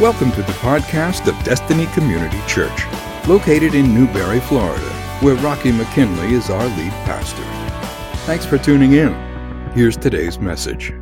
Welcome 0.00 0.32
to 0.32 0.42
the 0.42 0.52
podcast 0.54 1.28
of 1.28 1.44
Destiny 1.44 1.86
Community 1.94 2.40
Church, 2.48 2.82
located 3.28 3.76
in 3.76 3.94
Newberry, 3.94 4.40
Florida, 4.40 4.90
where 5.20 5.36
Rocky 5.36 5.70
McKinley 5.70 6.34
is 6.34 6.50
our 6.50 6.66
lead 6.66 6.90
pastor. 7.04 7.44
Thanks 8.26 8.44
for 8.44 8.58
tuning 8.58 8.94
in. 8.94 9.14
Here's 9.70 9.96
today's 9.96 10.40
message. 10.40 10.92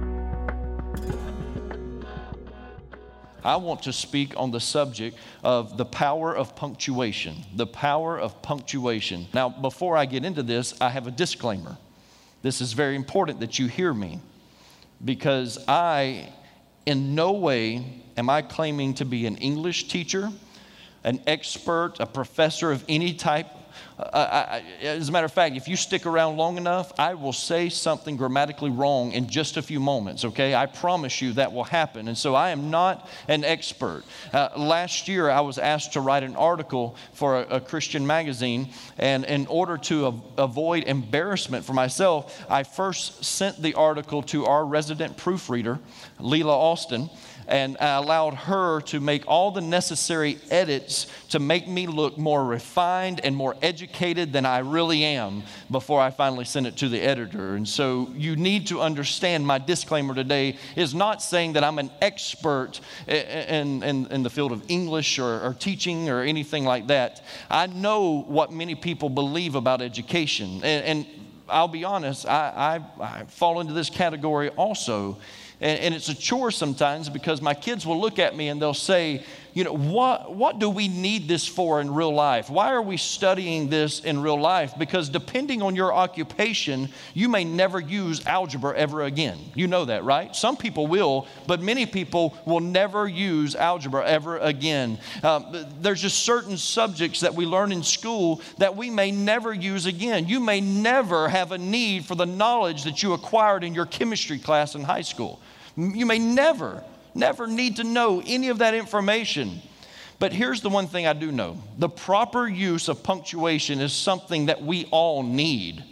I 3.43 3.57
want 3.57 3.83
to 3.85 3.95
speak 3.95 4.35
on 4.37 4.51
the 4.51 4.61
subject 4.61 5.17
of 5.43 5.79
the 5.79 5.87
power 5.87 6.37
of 6.37 6.55
punctuation. 6.55 7.37
The 7.57 7.67
power 7.67 8.21
of 8.21 8.43
punctuation. 8.43 9.27
Now, 9.33 9.49
before 9.49 9.97
I 9.97 10.05
get 10.05 10.27
into 10.27 10.43
this, 10.43 10.79
I 10.83 10.91
have 10.91 11.07
a 11.07 11.11
disclaimer. 11.11 11.79
This 12.43 12.61
is 12.61 12.75
very 12.75 12.97
important 12.97 13.41
that 13.41 13.59
you 13.59 13.69
hear 13.69 13.95
me 13.95 14.21
because 15.03 15.59
I, 15.67 16.29
in 16.87 17.15
no 17.15 17.33
way, 17.33 18.03
am 18.17 18.29
I 18.29 18.43
claiming 18.43 18.95
to 18.95 19.05
be 19.05 19.27
an 19.27 19.37
English 19.37 19.89
teacher, 19.89 20.31
an 21.05 21.21
expert, 21.27 21.95
a 22.01 22.07
professor 22.07 22.71
of 22.71 22.85
any 22.89 23.15
type 23.15 23.47
I, 23.99 24.63
I, 24.83 24.85
as 24.85 25.09
a 25.09 25.13
matter 25.13 25.27
of 25.27 25.33
fact, 25.33 25.57
if 25.57 25.69
you 25.69 25.77
stick 25.77 26.07
around 26.07 26.37
long 26.37 26.57
enough, 26.57 26.93
I 26.99 27.15
will 27.15 27.33
say 27.33 27.69
something 27.69 28.17
grammatically 28.17 28.71
wrong 28.71 29.13
in 29.13 29.29
just 29.29 29.57
a 29.57 29.63
few 29.63 29.81
moments, 29.81 30.25
okay? 30.25 30.55
I 30.55 30.67
promise 30.67 31.21
you 31.21 31.33
that 31.35 31.53
will 31.53 31.65
happen. 31.65 32.09
And 32.09 32.17
so 32.17 32.35
I 32.35 32.51
am 32.51 32.71
not 32.71 33.09
an 33.29 33.45
expert. 33.45 34.05
Uh, 34.33 34.49
last 34.57 35.09
year, 35.09 35.31
I 35.31 35.41
was 35.41 35.59
asked 35.59 35.93
to 35.95 36.01
write 36.01 36.23
an 36.23 36.37
article 36.37 36.97
for 37.13 37.41
a, 37.41 37.57
a 37.57 37.61
Christian 37.61 38.07
magazine, 38.07 38.69
and 38.99 39.25
in 39.25 39.47
order 39.47 39.79
to 39.79 40.07
av- 40.07 40.23
avoid 40.39 40.85
embarrassment 40.85 41.65
for 41.65 41.73
myself, 41.73 42.45
I 42.51 42.63
first 42.63 43.25
sent 43.25 43.63
the 43.63 43.75
article 43.75 44.23
to 44.25 44.47
our 44.47 44.65
resident 44.65 45.17
proofreader, 45.17 45.79
Leila 46.19 46.57
Austin 46.57 47.11
and 47.49 47.77
I 47.81 47.97
allowed 47.97 48.35
her 48.35 48.81
to 48.83 49.01
make 49.01 49.25
all 49.27 49.51
the 49.51 49.61
necessary 49.61 50.39
edits 50.51 51.07
to 51.31 51.39
make 51.39 51.69
me 51.69 51.87
look 51.87 52.19
more 52.19 52.45
refined 52.45 53.21
and 53.25 53.35
more 53.35 53.57
educated 53.63 54.33
than 54.33 54.47
I 54.47 54.59
really 54.59 55.05
am 55.05 55.43
before 55.71 56.01
I 56.01 56.11
finally 56.11 56.45
sent 56.45 56.67
it 56.67 56.77
to 56.79 56.89
the 56.89 57.01
editor. 57.01 57.55
And 57.55 57.69
so 57.69 58.11
you 58.15 58.37
need 58.37 58.67
to 58.69 58.81
understand 58.81 59.47
my 59.47 59.59
disclaimer 59.59 60.15
today 60.15 60.57
is 60.77 60.95
not 60.95 61.23
saying 61.23 61.55
that 61.55 61.65
I'm 61.65 61.79
an 61.79 61.91
expert 62.01 62.81
in, 63.07 63.83
in, 63.83 64.07
in 64.07 64.23
the 64.23 64.31
field 64.31 64.53
of 64.53 64.63
English 64.69 65.19
or, 65.19 65.41
or 65.41 65.55
teaching 65.55 66.09
or 66.09 66.23
anything 66.23 66.65
like 66.65 66.87
that. 66.89 67.23
I 67.51 67.67
know 67.67 68.23
what 68.23 68.53
many 68.53 68.75
people 68.75 69.09
believe 69.09 69.55
about 69.55 69.83
education. 69.83 70.61
And, 70.63 70.85
and 70.85 71.07
I'll 71.49 71.69
be 71.69 71.85
honest, 71.85 72.27
I, 72.27 72.81
I, 73.01 73.05
I 73.05 73.25
fall 73.25 73.61
into 73.61 73.73
this 73.73 73.91
category 73.91 74.49
also. 74.51 75.19
And, 75.63 75.81
and 75.81 75.95
it's 75.95 76.09
a 76.09 76.15
chore 76.15 76.51
sometimes 76.51 77.09
because 77.09 77.41
my 77.41 77.55
kids 77.55 77.87
will 77.87 78.01
look 78.01 78.19
at 78.19 78.37
me 78.37 78.49
and 78.49 78.61
they'll 78.61 78.75
say, 78.75 79.23
you 79.55 79.65
know, 79.65 79.75
what, 79.75 80.35
what 80.35 80.59
do 80.59 80.71
we 80.71 80.89
need 80.89 81.29
this 81.29 81.47
for 81.47 81.81
in 81.81 81.93
real 81.93 82.13
life? 82.13 82.49
Why 82.49 82.73
are 82.73 82.81
we 82.81 82.97
studying 82.97 83.69
this 83.69 84.01
in 84.01 84.21
real 84.21 84.41
life? 84.41 84.73
Because 84.79 85.09
depending 85.09 85.61
on 85.61 85.77
your 85.77 85.93
occupation, 85.93 86.89
you 87.13 87.29
may 87.29 87.45
never 87.45 87.79
use 87.79 88.25
algebra 88.27 88.75
ever 88.77 89.03
again. 89.03 89.39
You 89.55 89.67
know 89.67 89.85
that, 89.85 90.05
right? 90.05 90.35
Some 90.35 90.57
people 90.57 90.87
will, 90.87 91.27
but 91.47 91.61
many 91.61 91.85
people 91.85 92.37
will 92.47 92.61
never 92.61 93.07
use 93.07 93.55
algebra 93.55 94.07
ever 94.07 94.39
again. 94.39 94.99
Um, 95.23 95.67
there's 95.81 96.01
just 96.01 96.21
certain 96.21 96.57
subjects 96.57 97.21
that 97.21 97.35
we 97.35 97.45
learn 97.45 97.73
in 97.73 97.83
school 97.83 98.41
that 98.59 98.75
we 98.75 98.89
may 98.89 99.11
never 99.11 99.53
use 99.53 99.85
again. 99.85 100.29
You 100.29 100.41
may 100.41 100.61
never 100.61 101.29
have 101.29 101.53
a 101.53 101.59
need 101.59 102.07
for 102.07 102.15
the 102.15 102.27
knowledge 102.27 102.85
that 102.85 103.03
you 103.03 103.13
acquired 103.13 103.65
in 103.65 103.75
your 103.75 103.87
chemistry 103.87 104.39
class 104.39 104.75
in 104.75 104.83
high 104.83 105.03
school. 105.03 105.41
You 105.77 106.07
may 106.07 106.19
never, 106.19 106.85
never 107.15 107.47
need 107.47 107.77
to 107.77 107.85
know 107.85 108.23
any 108.25 108.49
of 108.49 108.59
that 108.59 108.75
information. 108.75 109.61
But 110.19 110.33
here's 110.33 110.61
the 110.61 110.69
one 110.69 110.87
thing 110.87 111.07
I 111.07 111.15
do 111.15 111.33
know 111.33 111.59
the 111.79 111.89
proper 111.89 112.47
use 112.47 112.89
of 112.89 113.03
punctuation 113.03 113.81
is 113.81 113.93
something 113.93 114.47
that 114.47 114.63
we 114.63 114.87
all 114.93 115.23
need. 115.23 115.83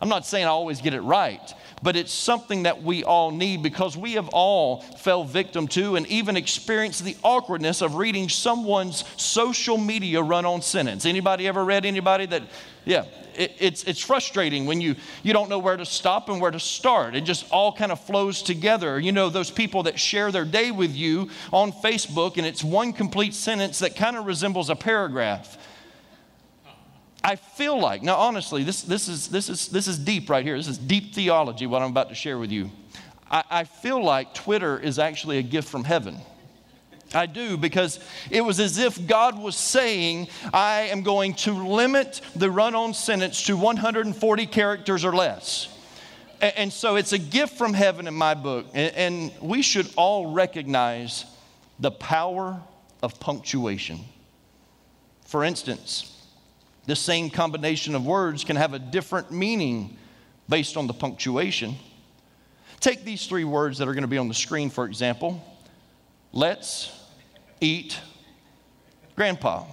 I'm 0.00 0.08
not 0.08 0.26
saying 0.26 0.46
I 0.46 0.48
always 0.48 0.80
get 0.80 0.94
it 0.94 1.02
right, 1.02 1.54
but 1.82 1.94
it's 1.94 2.10
something 2.10 2.62
that 2.62 2.82
we 2.82 3.04
all 3.04 3.30
need 3.30 3.62
because 3.62 3.96
we 3.96 4.14
have 4.14 4.28
all 4.30 4.80
fell 4.80 5.24
victim 5.24 5.68
to 5.68 5.96
and 5.96 6.06
even 6.06 6.36
experienced 6.36 7.04
the 7.04 7.16
awkwardness 7.22 7.82
of 7.82 7.96
reading 7.96 8.28
someone's 8.28 9.04
social 9.20 9.76
media 9.76 10.22
run 10.22 10.46
on 10.46 10.62
sentence. 10.62 11.04
Anybody 11.04 11.46
ever 11.46 11.64
read 11.64 11.84
anybody 11.84 12.24
that, 12.26 12.42
yeah, 12.86 13.04
it, 13.36 13.52
it's, 13.58 13.84
it's 13.84 14.00
frustrating 14.00 14.66
when 14.66 14.80
you, 14.80 14.96
you 15.22 15.32
don't 15.32 15.48
know 15.48 15.58
where 15.58 15.76
to 15.76 15.84
stop 15.84 16.28
and 16.28 16.40
where 16.40 16.50
to 16.50 16.60
start. 16.60 17.14
It 17.14 17.22
just 17.22 17.50
all 17.50 17.72
kind 17.72 17.92
of 17.92 18.00
flows 18.00 18.42
together. 18.42 18.98
You 18.98 19.12
know, 19.12 19.28
those 19.28 19.50
people 19.50 19.84
that 19.84 19.98
share 19.98 20.32
their 20.32 20.44
day 20.44 20.70
with 20.70 20.94
you 20.94 21.30
on 21.52 21.72
Facebook, 21.72 22.36
and 22.36 22.46
it's 22.46 22.64
one 22.64 22.92
complete 22.92 23.34
sentence 23.34 23.78
that 23.80 23.96
kind 23.96 24.16
of 24.16 24.26
resembles 24.26 24.70
a 24.70 24.76
paragraph. 24.76 25.58
I 27.22 27.36
feel 27.36 27.78
like, 27.78 28.02
now 28.02 28.16
honestly, 28.16 28.62
this, 28.62 28.82
this, 28.82 29.08
is, 29.08 29.28
this, 29.28 29.48
is, 29.48 29.68
this 29.68 29.86
is 29.86 29.98
deep 29.98 30.30
right 30.30 30.44
here. 30.44 30.56
This 30.56 30.68
is 30.68 30.78
deep 30.78 31.14
theology, 31.14 31.66
what 31.66 31.82
I'm 31.82 31.90
about 31.90 32.08
to 32.08 32.14
share 32.14 32.38
with 32.38 32.50
you. 32.50 32.70
I, 33.30 33.44
I 33.50 33.64
feel 33.64 34.02
like 34.02 34.34
Twitter 34.34 34.78
is 34.78 34.98
actually 34.98 35.38
a 35.38 35.42
gift 35.42 35.68
from 35.68 35.84
heaven. 35.84 36.18
I 37.12 37.26
do 37.26 37.56
because 37.56 37.98
it 38.30 38.40
was 38.40 38.60
as 38.60 38.78
if 38.78 39.06
God 39.06 39.38
was 39.38 39.56
saying, 39.56 40.28
I 40.52 40.82
am 40.82 41.02
going 41.02 41.34
to 41.34 41.52
limit 41.52 42.20
the 42.36 42.50
run 42.50 42.74
on 42.74 42.94
sentence 42.94 43.42
to 43.44 43.56
140 43.56 44.46
characters 44.46 45.04
or 45.04 45.14
less. 45.14 45.68
And, 46.40 46.72
so 46.72 46.96
it's 46.96 47.12
a 47.12 47.18
gift 47.18 47.58
from 47.58 47.74
heaven 47.74 48.06
in 48.06 48.14
my 48.14 48.34
book. 48.34 48.66
And 48.72 49.32
we 49.42 49.60
should 49.60 49.90
all 49.96 50.32
recognize 50.32 51.26
the 51.78 51.90
power 51.90 52.60
of 53.02 53.20
punctuation. 53.20 54.00
For 55.26 55.44
instance, 55.44 56.16
the 56.86 56.96
same 56.96 57.28
combination 57.28 57.94
of 57.94 58.06
words 58.06 58.44
can 58.44 58.56
have 58.56 58.72
a 58.72 58.78
different 58.78 59.30
meaning 59.30 59.96
based 60.48 60.76
on 60.76 60.86
the 60.86 60.94
punctuation. 60.94 61.76
Take 62.80 63.04
these 63.04 63.26
three 63.26 63.44
words 63.44 63.78
that 63.78 63.88
are 63.88 63.92
going 63.92 64.02
to 64.02 64.08
be 64.08 64.18
on 64.18 64.28
the 64.28 64.34
screen, 64.34 64.70
for 64.70 64.86
example. 64.86 65.44
Let's 66.32 66.99
eat 67.60 67.98
grandpa. 69.16 69.64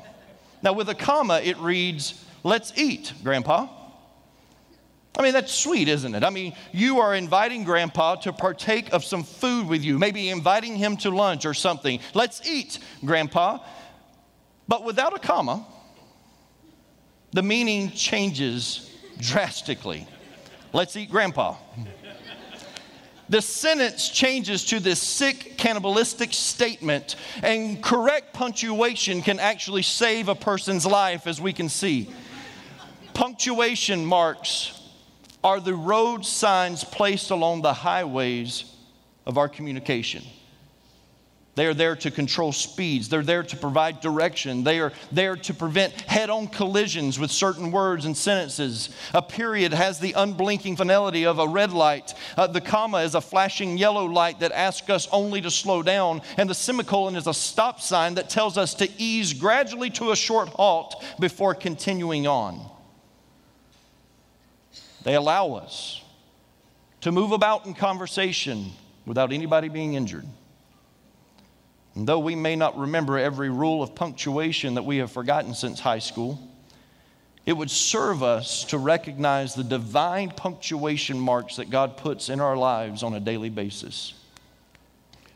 Now, 0.61 0.73
with 0.73 0.89
a 0.89 0.95
comma, 0.95 1.39
it 1.43 1.57
reads, 1.57 2.23
Let's 2.43 2.73
eat, 2.77 3.13
grandpa. 3.23 3.67
I 5.17 5.23
mean, 5.23 5.33
that's 5.33 5.51
sweet, 5.51 5.87
isn't 5.87 6.13
it? 6.13 6.23
I 6.23 6.29
mean, 6.29 6.53
you 6.71 6.99
are 6.99 7.15
inviting 7.15 7.63
grandpa 7.63 8.15
to 8.17 8.31
partake 8.31 8.93
of 8.93 9.03
some 9.03 9.23
food 9.23 9.67
with 9.67 9.83
you, 9.83 9.97
maybe 9.97 10.29
inviting 10.29 10.75
him 10.75 10.95
to 10.97 11.09
lunch 11.09 11.45
or 11.45 11.55
something. 11.55 11.99
Let's 12.13 12.47
eat, 12.47 12.77
grandpa. 13.03 13.59
But 14.67 14.83
without 14.83 15.15
a 15.15 15.19
comma, 15.19 15.65
the 17.31 17.41
meaning 17.41 17.91
changes 17.91 18.91
drastically. 19.19 20.07
Let's 20.71 20.95
eat 20.95 21.09
grandpa 21.09 21.55
the 23.29 23.41
sentence 23.41 24.09
changes 24.09 24.65
to 24.65 24.79
this 24.79 25.01
sick, 25.01 25.57
cannibalistic 25.57 26.33
statement, 26.33 27.15
and 27.43 27.81
correct 27.83 28.33
punctuation 28.33 29.21
can 29.21 29.39
actually 29.39 29.81
save 29.81 30.29
a 30.29 30.35
person's 30.35 30.85
life, 30.85 31.27
as 31.27 31.41
we 31.41 31.51
can 31.53 31.69
see. 31.69 32.09
Punctuation 33.13 34.05
marks 34.05 34.81
are 35.43 35.59
the 35.59 35.73
road 35.73 36.25
signs 36.25 36.83
placed 36.83 37.31
along 37.31 37.61
the 37.61 37.73
highways 37.73 38.73
of 39.25 39.37
our 39.37 39.49
communication. 39.49 40.23
They 41.57 41.65
are 41.65 41.73
there 41.73 41.95
to 41.95 42.11
control 42.11 42.51
speeds. 42.51 43.09
They're 43.09 43.23
there 43.23 43.41
to 43.41 43.57
provide 43.57 43.99
direction. 43.99 44.63
They 44.63 44.79
are 44.79 44.93
there 45.11 45.35
to 45.37 45.53
prevent 45.55 45.91
head 46.01 46.29
on 46.29 46.49
collisions 46.49 47.17
with 47.17 47.31
certain 47.31 47.71
words 47.71 48.05
and 48.05 48.15
sentences. 48.15 48.89
A 49.15 49.23
period 49.23 49.73
has 49.73 49.99
the 49.99 50.13
unblinking 50.13 50.75
finality 50.75 51.25
of 51.25 51.39
a 51.39 51.47
red 51.47 51.73
light. 51.73 52.13
Uh, 52.37 52.45
the 52.45 52.61
comma 52.61 52.99
is 52.99 53.15
a 53.15 53.21
flashing 53.21 53.75
yellow 53.75 54.05
light 54.05 54.39
that 54.41 54.51
asks 54.51 54.87
us 54.91 55.07
only 55.11 55.41
to 55.41 55.49
slow 55.49 55.81
down. 55.81 56.21
And 56.37 56.47
the 56.47 56.53
semicolon 56.53 57.15
is 57.15 57.25
a 57.25 57.33
stop 57.33 57.81
sign 57.81 58.13
that 58.13 58.29
tells 58.29 58.59
us 58.59 58.75
to 58.75 58.87
ease 58.99 59.33
gradually 59.33 59.89
to 59.89 60.11
a 60.11 60.15
short 60.15 60.49
halt 60.49 61.03
before 61.19 61.55
continuing 61.55 62.27
on. 62.27 62.63
They 65.01 65.15
allow 65.15 65.53
us 65.53 66.03
to 67.01 67.11
move 67.11 67.31
about 67.31 67.65
in 67.65 67.73
conversation 67.73 68.73
without 69.07 69.33
anybody 69.33 69.69
being 69.69 69.95
injured. 69.95 70.27
And 71.97 72.05
though 72.05 72.19
we 72.19 72.35
may 72.35 72.55
not 72.55 72.77
remember 72.77 73.17
every 73.17 73.49
rule 73.49 73.81
of 73.81 73.95
punctuation 73.95 74.75
that 74.75 74.85
we 74.85 74.97
have 74.97 75.11
forgotten 75.11 75.55
since 75.55 75.79
high 75.79 75.97
school, 75.97 76.39
it 77.43 77.53
would 77.53 77.71
serve 77.71 78.21
us 78.21 78.65
to 78.65 78.77
recognize 78.77 79.55
the 79.55 79.63
divine 79.63 80.29
punctuation 80.29 81.17
marks 81.17 81.55
that 81.55 81.71
God 81.71 81.97
puts 81.97 82.29
in 82.29 82.39
our 82.39 82.55
lives 82.55 83.01
on 83.01 83.15
a 83.15 83.19
daily 83.19 83.49
basis. 83.49 84.13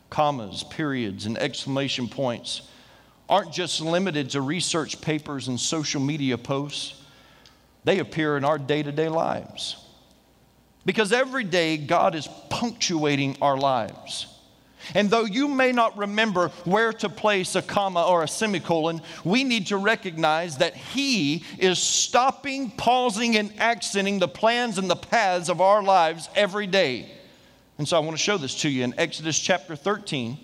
Commas, 0.08 0.62
periods, 0.62 1.26
and 1.26 1.36
exclamation 1.36 2.06
points 2.06 2.62
aren't 3.28 3.52
just 3.52 3.80
limited 3.80 4.30
to 4.30 4.40
research 4.40 5.00
papers 5.00 5.48
and 5.48 5.58
social 5.58 6.00
media 6.00 6.38
posts, 6.38 7.02
they 7.82 7.98
appear 7.98 8.36
in 8.36 8.44
our 8.44 8.58
day 8.58 8.84
to 8.84 8.92
day 8.92 9.08
lives. 9.08 9.84
Because 10.86 11.12
every 11.12 11.42
day, 11.42 11.76
God 11.76 12.14
is 12.14 12.28
punctuating 12.50 13.36
our 13.42 13.56
lives. 13.56 14.31
And 14.94 15.10
though 15.10 15.24
you 15.24 15.48
may 15.48 15.72
not 15.72 15.96
remember 15.96 16.48
where 16.64 16.92
to 16.94 17.08
place 17.08 17.54
a 17.54 17.62
comma 17.62 18.02
or 18.02 18.22
a 18.22 18.28
semicolon, 18.28 19.00
we 19.24 19.44
need 19.44 19.68
to 19.68 19.76
recognize 19.76 20.58
that 20.58 20.76
He 20.76 21.44
is 21.58 21.78
stopping, 21.78 22.70
pausing, 22.70 23.36
and 23.36 23.58
accenting 23.60 24.18
the 24.18 24.28
plans 24.28 24.78
and 24.78 24.90
the 24.90 24.96
paths 24.96 25.48
of 25.48 25.60
our 25.60 25.82
lives 25.82 26.28
every 26.34 26.66
day. 26.66 27.10
And 27.78 27.88
so 27.88 27.96
I 27.96 28.00
want 28.00 28.16
to 28.16 28.22
show 28.22 28.38
this 28.38 28.60
to 28.62 28.68
you 28.68 28.84
in 28.84 28.94
Exodus 28.98 29.38
chapter 29.38 29.74
13. 29.74 30.38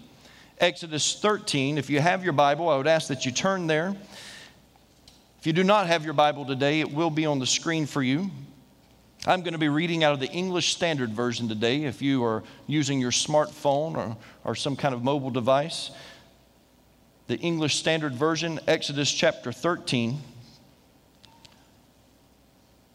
Exodus 0.61 1.21
13, 1.21 1.79
if 1.79 1.89
you 1.89 2.01
have 2.01 2.25
your 2.25 2.33
Bible, 2.33 2.69
I 2.69 2.77
would 2.77 2.89
ask 2.89 3.09
that 3.09 3.25
you 3.25 3.31
turn 3.31 3.69
there. 3.69 3.95
If 5.39 5.47
you 5.47 5.53
do 5.53 5.63
not 5.63 5.87
have 5.87 6.05
your 6.05 6.15
Bible 6.15 6.45
today, 6.45 6.81
it 6.81 6.93
will 6.93 7.11
be 7.11 7.27
on 7.27 7.39
the 7.39 7.47
screen 7.47 7.87
for 7.87 8.03
you. 8.03 8.31
I'm 9.29 9.43
going 9.43 9.53
to 9.53 9.59
be 9.59 9.69
reading 9.69 10.05
out 10.05 10.15
of 10.15 10.21
the 10.21 10.31
English 10.31 10.73
Standard 10.73 11.11
Version 11.11 11.49
today 11.49 11.85
if 11.85 12.01
you 12.01 12.25
are 12.25 12.43
using 12.67 12.99
your 12.99 13.11
smartphone 13.11 13.95
or, 13.95 14.17
or 14.43 14.55
some 14.55 14.75
kind 14.75 14.95
of 14.95 15.05
mobile 15.05 15.29
device. 15.29 15.91
The 17.27 17.37
English 17.37 17.77
Standard 17.77 18.15
Version, 18.15 18.59
Exodus 18.67 19.13
chapter 19.13 19.53
13. 19.53 20.19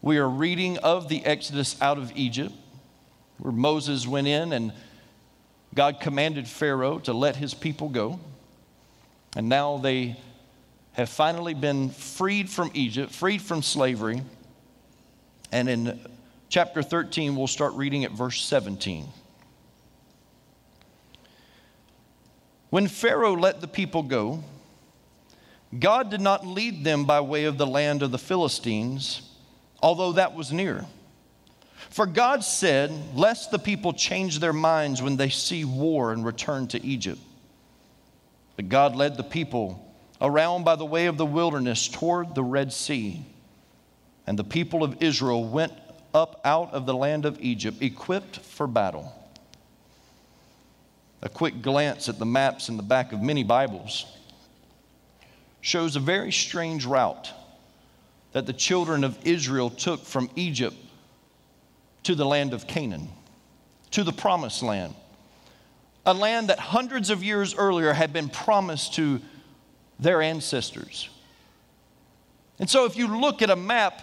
We 0.02 0.18
are 0.18 0.28
reading 0.28 0.76
of 0.78 1.08
the 1.08 1.24
Exodus 1.24 1.80
out 1.80 1.98
of 1.98 2.10
Egypt, 2.16 2.52
where 3.38 3.52
Moses 3.52 4.04
went 4.04 4.26
in 4.26 4.52
and 4.52 4.72
God 5.72 6.00
commanded 6.00 6.48
Pharaoh 6.48 6.98
to 6.98 7.12
let 7.12 7.36
his 7.36 7.54
people 7.54 7.88
go. 7.88 8.18
And 9.36 9.48
now 9.48 9.76
they 9.76 10.16
have 10.94 11.10
finally 11.10 11.54
been 11.54 11.90
freed 11.90 12.50
from 12.50 12.72
Egypt, 12.74 13.12
freed 13.12 13.40
from 13.40 13.62
slavery. 13.62 14.22
And 15.52 15.68
in 15.68 16.00
chapter 16.54 16.84
13, 16.84 17.34
we'll 17.34 17.48
start 17.48 17.72
reading 17.74 18.04
at 18.04 18.12
verse 18.12 18.40
17. 18.40 19.08
When 22.70 22.86
Pharaoh 22.86 23.34
let 23.34 23.60
the 23.60 23.66
people 23.66 24.04
go, 24.04 24.44
God 25.76 26.12
did 26.12 26.20
not 26.20 26.46
lead 26.46 26.84
them 26.84 27.06
by 27.06 27.20
way 27.22 27.46
of 27.46 27.58
the 27.58 27.66
land 27.66 28.04
of 28.04 28.12
the 28.12 28.18
Philistines, 28.18 29.22
although 29.82 30.12
that 30.12 30.36
was 30.36 30.52
near. 30.52 30.86
For 31.90 32.06
God 32.06 32.44
said, 32.44 32.92
Lest 33.16 33.50
the 33.50 33.58
people 33.58 33.92
change 33.92 34.38
their 34.38 34.52
minds 34.52 35.02
when 35.02 35.16
they 35.16 35.30
see 35.30 35.64
war 35.64 36.12
and 36.12 36.24
return 36.24 36.68
to 36.68 36.86
Egypt. 36.86 37.20
But 38.54 38.68
God 38.68 38.94
led 38.94 39.16
the 39.16 39.24
people 39.24 39.92
around 40.20 40.62
by 40.62 40.76
the 40.76 40.86
way 40.86 41.06
of 41.06 41.16
the 41.16 41.26
wilderness 41.26 41.88
toward 41.88 42.36
the 42.36 42.44
Red 42.44 42.72
Sea. 42.72 43.26
And 44.24 44.38
the 44.38 44.44
people 44.44 44.84
of 44.84 45.02
Israel 45.02 45.42
went 45.48 45.72
up 46.14 46.40
out 46.44 46.72
of 46.72 46.86
the 46.86 46.94
land 46.94 47.26
of 47.26 47.40
Egypt, 47.40 47.82
equipped 47.82 48.38
for 48.38 48.66
battle. 48.66 49.12
A 51.22 51.28
quick 51.28 51.60
glance 51.60 52.08
at 52.08 52.18
the 52.18 52.26
maps 52.26 52.68
in 52.68 52.76
the 52.76 52.82
back 52.82 53.12
of 53.12 53.20
many 53.20 53.42
Bibles 53.42 54.06
shows 55.60 55.96
a 55.96 56.00
very 56.00 56.30
strange 56.30 56.84
route 56.84 57.30
that 58.32 58.46
the 58.46 58.52
children 58.52 59.02
of 59.02 59.18
Israel 59.26 59.70
took 59.70 60.04
from 60.04 60.30
Egypt 60.36 60.76
to 62.04 62.14
the 62.14 62.26
land 62.26 62.52
of 62.52 62.66
Canaan, 62.66 63.08
to 63.90 64.04
the 64.04 64.12
promised 64.12 64.62
land. 64.62 64.94
A 66.06 66.12
land 66.12 66.48
that 66.48 66.58
hundreds 66.58 67.08
of 67.08 67.24
years 67.24 67.54
earlier 67.54 67.92
had 67.94 68.12
been 68.12 68.28
promised 68.28 68.94
to 68.94 69.20
their 69.98 70.20
ancestors. 70.20 71.08
And 72.58 72.68
so, 72.68 72.84
if 72.84 72.96
you 72.96 73.06
look 73.06 73.40
at 73.40 73.48
a 73.48 73.56
map, 73.56 74.02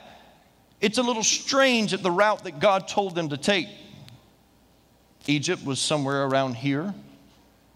it's 0.82 0.98
a 0.98 1.04
little 1.04 1.24
strange 1.24 1.94
at 1.94 2.04
the 2.04 2.12
route 2.12 2.44
that 2.44 2.60
God 2.60 2.88
told 2.88 3.16
them 3.16 3.30
to 3.30 3.38
take. 3.38 3.70
Egypt 5.28 5.64
was 5.64 5.80
somewhere 5.80 6.26
around 6.26 6.56
here. 6.56 6.94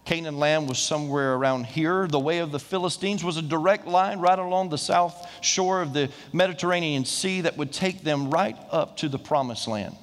Canaan 0.04 0.38
land 0.38 0.68
was 0.68 0.78
somewhere 0.78 1.34
around 1.34 1.66
here. 1.66 2.06
The 2.06 2.18
way 2.18 2.38
of 2.38 2.52
the 2.52 2.60
Philistines 2.60 3.24
was 3.24 3.36
a 3.36 3.42
direct 3.42 3.86
line 3.86 4.20
right 4.20 4.38
along 4.38 4.68
the 4.68 4.78
south 4.78 5.28
shore 5.40 5.82
of 5.82 5.92
the 5.92 6.10
Mediterranean 6.32 7.04
Sea 7.04 7.40
that 7.42 7.56
would 7.56 7.72
take 7.72 8.02
them 8.02 8.30
right 8.30 8.56
up 8.70 8.96
to 8.98 9.08
the 9.08 9.18
promised 9.18 9.66
land. 9.66 9.96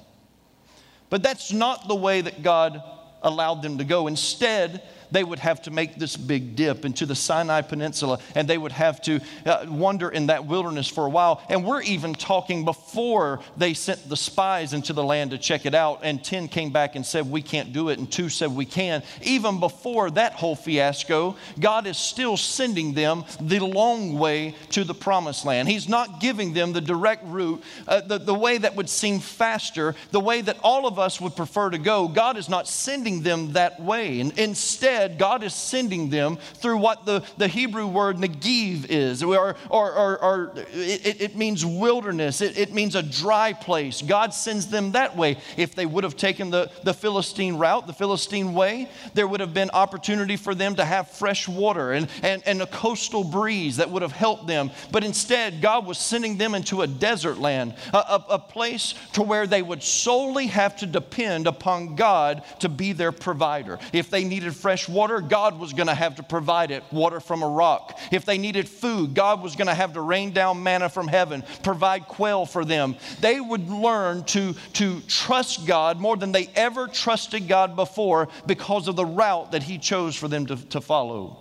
But 1.08 1.22
that's 1.22 1.52
not 1.52 1.88
the 1.88 1.94
way 1.94 2.20
that 2.20 2.42
God 2.42 2.82
allowed 3.22 3.62
them 3.62 3.78
to 3.78 3.84
go. 3.84 4.06
Instead, 4.06 4.82
they 5.10 5.24
would 5.24 5.38
have 5.38 5.62
to 5.62 5.70
make 5.70 5.96
this 5.96 6.16
big 6.16 6.56
dip 6.56 6.84
into 6.84 7.06
the 7.06 7.14
Sinai 7.14 7.62
Peninsula 7.62 8.18
and 8.34 8.48
they 8.48 8.58
would 8.58 8.72
have 8.72 9.00
to 9.02 9.20
uh, 9.46 9.66
wander 9.68 10.08
in 10.08 10.26
that 10.26 10.46
wilderness 10.46 10.88
for 10.88 11.06
a 11.06 11.10
while. 11.10 11.42
And 11.48 11.64
we're 11.64 11.82
even 11.82 12.14
talking 12.14 12.64
before 12.64 13.40
they 13.56 13.74
sent 13.74 14.08
the 14.08 14.16
spies 14.16 14.72
into 14.72 14.92
the 14.92 15.04
land 15.04 15.30
to 15.32 15.38
check 15.38 15.66
it 15.66 15.74
out. 15.74 16.00
And 16.02 16.22
10 16.22 16.48
came 16.48 16.70
back 16.70 16.96
and 16.96 17.04
said, 17.04 17.30
We 17.30 17.42
can't 17.42 17.72
do 17.72 17.88
it. 17.88 17.98
And 17.98 18.10
2 18.10 18.28
said, 18.28 18.54
We 18.54 18.64
can. 18.64 19.02
Even 19.22 19.60
before 19.60 20.10
that 20.12 20.34
whole 20.34 20.56
fiasco, 20.56 21.36
God 21.58 21.86
is 21.86 21.98
still 21.98 22.36
sending 22.36 22.94
them 22.94 23.24
the 23.40 23.60
long 23.60 24.18
way 24.18 24.54
to 24.70 24.84
the 24.84 24.94
promised 24.94 25.44
land. 25.44 25.68
He's 25.68 25.88
not 25.88 26.20
giving 26.20 26.52
them 26.52 26.72
the 26.72 26.80
direct 26.80 27.24
route, 27.26 27.62
uh, 27.86 28.00
the, 28.00 28.18
the 28.18 28.34
way 28.34 28.58
that 28.58 28.76
would 28.76 28.88
seem 28.88 29.20
faster, 29.20 29.94
the 30.10 30.20
way 30.20 30.40
that 30.40 30.58
all 30.62 30.86
of 30.86 30.98
us 30.98 31.20
would 31.20 31.36
prefer 31.36 31.70
to 31.70 31.78
go. 31.78 32.08
God 32.08 32.36
is 32.36 32.48
not 32.48 32.68
sending 32.68 33.22
them 33.22 33.52
that 33.52 33.80
way. 33.80 34.20
And 34.20 34.36
instead, 34.38 34.93
Instead, 34.94 35.18
God 35.18 35.42
is 35.42 35.52
sending 35.52 36.08
them 36.08 36.38
through 36.54 36.76
what 36.76 37.04
the, 37.04 37.24
the 37.36 37.48
Hebrew 37.48 37.84
word 37.88 38.16
Negev 38.16 38.86
is, 38.88 39.24
or, 39.24 39.56
or, 39.68 39.92
or, 39.92 40.22
or 40.22 40.52
it, 40.72 41.20
it, 41.20 41.36
means 41.36 41.66
wilderness, 41.66 42.40
it, 42.40 42.56
it 42.56 42.72
means 42.72 42.94
a 42.94 43.02
dry 43.02 43.52
place. 43.52 44.02
God 44.02 44.32
sends 44.32 44.68
them 44.68 44.92
that 44.92 45.16
way. 45.16 45.38
If 45.56 45.74
they 45.74 45.84
would 45.84 46.04
have 46.04 46.16
taken 46.16 46.50
the, 46.50 46.70
the 46.84 46.94
Philistine 46.94 47.56
route, 47.56 47.88
the 47.88 47.92
Philistine 47.92 48.54
way, 48.54 48.88
there 49.14 49.26
would 49.26 49.40
have 49.40 49.52
been 49.52 49.68
opportunity 49.70 50.36
for 50.36 50.54
them 50.54 50.76
to 50.76 50.84
have 50.84 51.10
fresh 51.10 51.48
water 51.48 51.90
and, 51.90 52.08
and, 52.22 52.40
and 52.46 52.62
a 52.62 52.66
coastal 52.66 53.24
breeze 53.24 53.78
that 53.78 53.90
would 53.90 54.02
have 54.02 54.12
helped 54.12 54.46
them. 54.46 54.70
But 54.92 55.02
instead, 55.02 55.60
God 55.60 55.86
was 55.86 55.98
sending 55.98 56.38
them 56.38 56.54
into 56.54 56.82
a 56.82 56.86
desert 56.86 57.38
land, 57.38 57.74
a, 57.92 57.96
a, 57.96 58.24
a 58.30 58.38
place 58.38 58.94
to 59.14 59.22
where 59.22 59.48
they 59.48 59.62
would 59.62 59.82
solely 59.82 60.46
have 60.46 60.76
to 60.76 60.86
depend 60.86 61.48
upon 61.48 61.96
God 61.96 62.44
to 62.60 62.68
be 62.68 62.92
their 62.92 63.10
provider. 63.10 63.80
If 63.92 64.08
they 64.08 64.22
needed 64.22 64.54
fresh 64.54 64.83
fresh 64.84 64.94
water, 64.94 65.20
God 65.20 65.58
was 65.58 65.72
going 65.72 65.86
to 65.86 65.94
have 65.94 66.16
to 66.16 66.22
provide 66.22 66.70
it, 66.70 66.82
water 66.90 67.20
from 67.20 67.42
a 67.42 67.48
rock. 67.48 67.98
If 68.10 68.24
they 68.24 68.38
needed 68.38 68.68
food, 68.68 69.14
God 69.14 69.42
was 69.42 69.56
going 69.56 69.66
to 69.68 69.74
have 69.74 69.94
to 69.94 70.00
rain 70.00 70.32
down 70.32 70.62
manna 70.62 70.88
from 70.88 71.08
heaven, 71.08 71.42
provide 71.62 72.06
quail 72.06 72.46
for 72.46 72.64
them. 72.64 72.96
They 73.20 73.40
would 73.40 73.68
learn 73.68 74.24
to, 74.24 74.54
to 74.74 75.00
trust 75.02 75.66
God 75.66 76.00
more 76.00 76.16
than 76.16 76.32
they 76.32 76.48
ever 76.54 76.86
trusted 76.86 77.48
God 77.48 77.76
before 77.76 78.28
because 78.46 78.88
of 78.88 78.96
the 78.96 79.06
route 79.06 79.52
that 79.52 79.62
He 79.62 79.78
chose 79.78 80.16
for 80.16 80.28
them 80.28 80.46
to, 80.46 80.56
to 80.70 80.80
follow. 80.80 81.38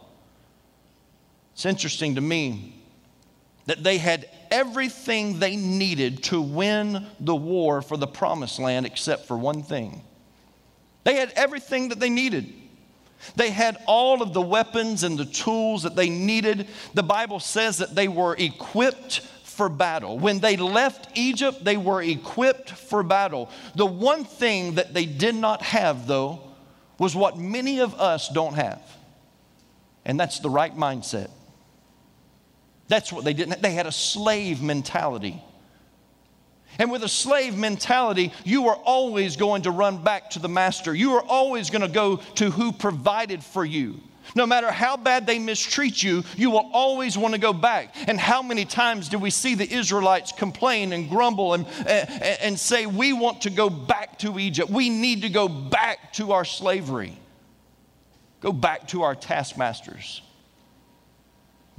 It's 1.53 1.65
interesting 1.65 2.15
to 2.15 2.21
me 2.21 2.81
that 3.65 3.83
they 3.83 3.97
had 3.97 4.29
everything 4.51 5.39
they 5.39 5.55
needed 5.55 6.23
to 6.23 6.41
win 6.41 7.07
the 7.19 7.35
war 7.35 7.81
for 7.81 7.97
the 7.97 8.07
promised 8.07 8.59
land 8.59 8.85
except 8.85 9.25
for 9.25 9.37
one 9.37 9.63
thing. 9.63 10.01
They 11.03 11.15
had 11.15 11.31
everything 11.35 11.89
that 11.89 11.99
they 11.99 12.09
needed. 12.09 12.62
They 13.35 13.51
had 13.51 13.77
all 13.87 14.21
of 14.21 14.33
the 14.33 14.41
weapons 14.41 15.03
and 15.03 15.17
the 15.17 15.25
tools 15.25 15.83
that 15.83 15.95
they 15.95 16.09
needed. 16.09 16.67
The 16.93 17.03
Bible 17.03 17.39
says 17.39 17.77
that 17.77 17.95
they 17.95 18.07
were 18.07 18.35
equipped 18.37 19.21
for 19.43 19.69
battle. 19.69 20.17
When 20.17 20.39
they 20.39 20.57
left 20.57 21.15
Egypt, 21.17 21.63
they 21.63 21.77
were 21.77 22.01
equipped 22.01 22.71
for 22.71 23.03
battle. 23.03 23.49
The 23.75 23.85
one 23.85 24.25
thing 24.25 24.75
that 24.75 24.93
they 24.93 25.05
did 25.05 25.35
not 25.35 25.61
have, 25.61 26.07
though, 26.07 26.41
was 26.97 27.15
what 27.15 27.37
many 27.37 27.79
of 27.79 27.93
us 27.99 28.29
don't 28.29 28.55
have, 28.55 28.81
and 30.05 30.19
that's 30.19 30.39
the 30.39 30.49
right 30.49 30.75
mindset. 30.75 31.29
That's 32.87 33.11
what 33.11 33.23
they 33.23 33.33
didn't. 33.33 33.61
They 33.61 33.73
had 33.73 33.87
a 33.87 33.91
slave 33.91 34.61
mentality. 34.61 35.41
And 36.79 36.91
with 36.91 37.03
a 37.03 37.09
slave 37.09 37.57
mentality, 37.57 38.33
you 38.43 38.67
are 38.67 38.75
always 38.75 39.35
going 39.35 39.63
to 39.63 39.71
run 39.71 40.03
back 40.03 40.31
to 40.31 40.39
the 40.39 40.49
master. 40.49 40.93
You 40.93 41.13
are 41.13 41.23
always 41.23 41.69
going 41.69 41.81
to 41.81 41.87
go 41.87 42.17
to 42.17 42.51
who 42.51 42.71
provided 42.71 43.43
for 43.43 43.63
you. 43.63 43.99
No 44.35 44.45
matter 44.45 44.71
how 44.71 44.97
bad 44.97 45.27
they 45.27 45.37
mistreat 45.37 46.01
you, 46.01 46.23
you 46.35 46.49
will 46.49 46.69
always 46.73 47.17
want 47.17 47.33
to 47.33 47.39
go 47.39 47.53
back. 47.53 47.93
And 48.07 48.19
how 48.19 48.41
many 48.41 48.65
times 48.65 49.09
do 49.09 49.19
we 49.19 49.29
see 49.29 49.53
the 49.53 49.71
Israelites 49.71 50.31
complain 50.31 50.93
and 50.93 51.09
grumble 51.09 51.53
and, 51.53 51.67
and, 51.85 52.09
and 52.41 52.59
say, 52.59 52.85
We 52.85 53.13
want 53.13 53.41
to 53.41 53.49
go 53.49 53.69
back 53.69 54.19
to 54.19 54.39
Egypt? 54.39 54.69
We 54.71 54.89
need 54.89 55.23
to 55.23 55.29
go 55.29 55.47
back 55.47 56.13
to 56.13 56.31
our 56.31 56.45
slavery, 56.45 57.17
go 58.39 58.51
back 58.51 58.87
to 58.89 59.03
our 59.03 59.13
taskmasters. 59.13 60.21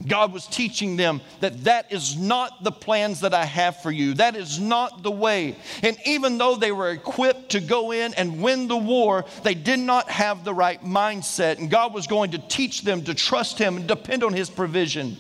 God 0.09 0.33
was 0.33 0.47
teaching 0.47 0.97
them 0.97 1.21
that 1.39 1.65
that 1.65 1.93
is 1.93 2.17
not 2.17 2.65
the 2.65 2.73
plans 2.73 3.21
that 3.21 3.33
I 3.33 3.45
have 3.45 3.81
for 3.81 3.93
you. 3.93 4.15
That 4.15 4.35
is 4.35 4.59
not 4.59 5.05
the 5.05 5.11
way. 5.11 5.57
And 5.83 5.97
even 6.05 6.37
though 6.37 6.57
they 6.57 6.73
were 6.73 6.91
equipped 6.91 7.51
to 7.51 7.61
go 7.61 7.93
in 7.93 8.13
and 8.15 8.43
win 8.43 8.67
the 8.67 8.77
war, 8.77 9.25
they 9.45 9.55
did 9.55 9.79
not 9.79 10.11
have 10.11 10.45
the 10.45 10.53
right 10.53 10.83
mindset. 10.83 11.59
And 11.59 11.71
God 11.71 11.95
was 11.95 12.09
going 12.09 12.33
to 12.33 12.39
teach 12.39 12.83
them 12.83 13.05
to 13.05 13.15
trust 13.15 13.57
Him 13.57 13.77
and 13.77 13.87
depend 13.87 14.25
on 14.25 14.33
His 14.33 14.51
provision 14.51 15.17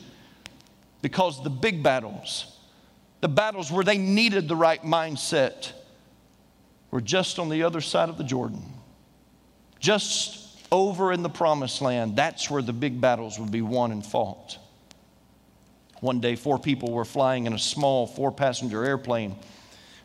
because 1.02 1.42
the 1.44 1.50
big 1.50 1.82
battles, 1.82 2.58
the 3.20 3.28
battles 3.28 3.70
where 3.70 3.84
they 3.84 3.98
needed 3.98 4.48
the 4.48 4.56
right 4.56 4.82
mindset, 4.82 5.70
were 6.90 7.00
just 7.00 7.38
on 7.38 7.48
the 7.48 7.62
other 7.62 7.80
side 7.80 8.08
of 8.08 8.18
the 8.18 8.24
Jordan, 8.24 8.62
just 9.78 10.58
over 10.72 11.12
in 11.12 11.22
the 11.22 11.28
promised 11.28 11.80
land, 11.80 12.16
that's 12.16 12.50
where 12.50 12.62
the 12.62 12.72
big 12.72 13.00
battles 13.00 13.38
would 13.38 13.52
be 13.52 13.62
won 13.62 13.92
and 13.92 14.04
fought. 14.04 14.58
One 16.04 16.20
day, 16.20 16.36
four 16.36 16.58
people 16.58 16.92
were 16.92 17.06
flying 17.06 17.46
in 17.46 17.54
a 17.54 17.58
small 17.58 18.06
four 18.06 18.30
passenger 18.30 18.84
airplane, 18.84 19.36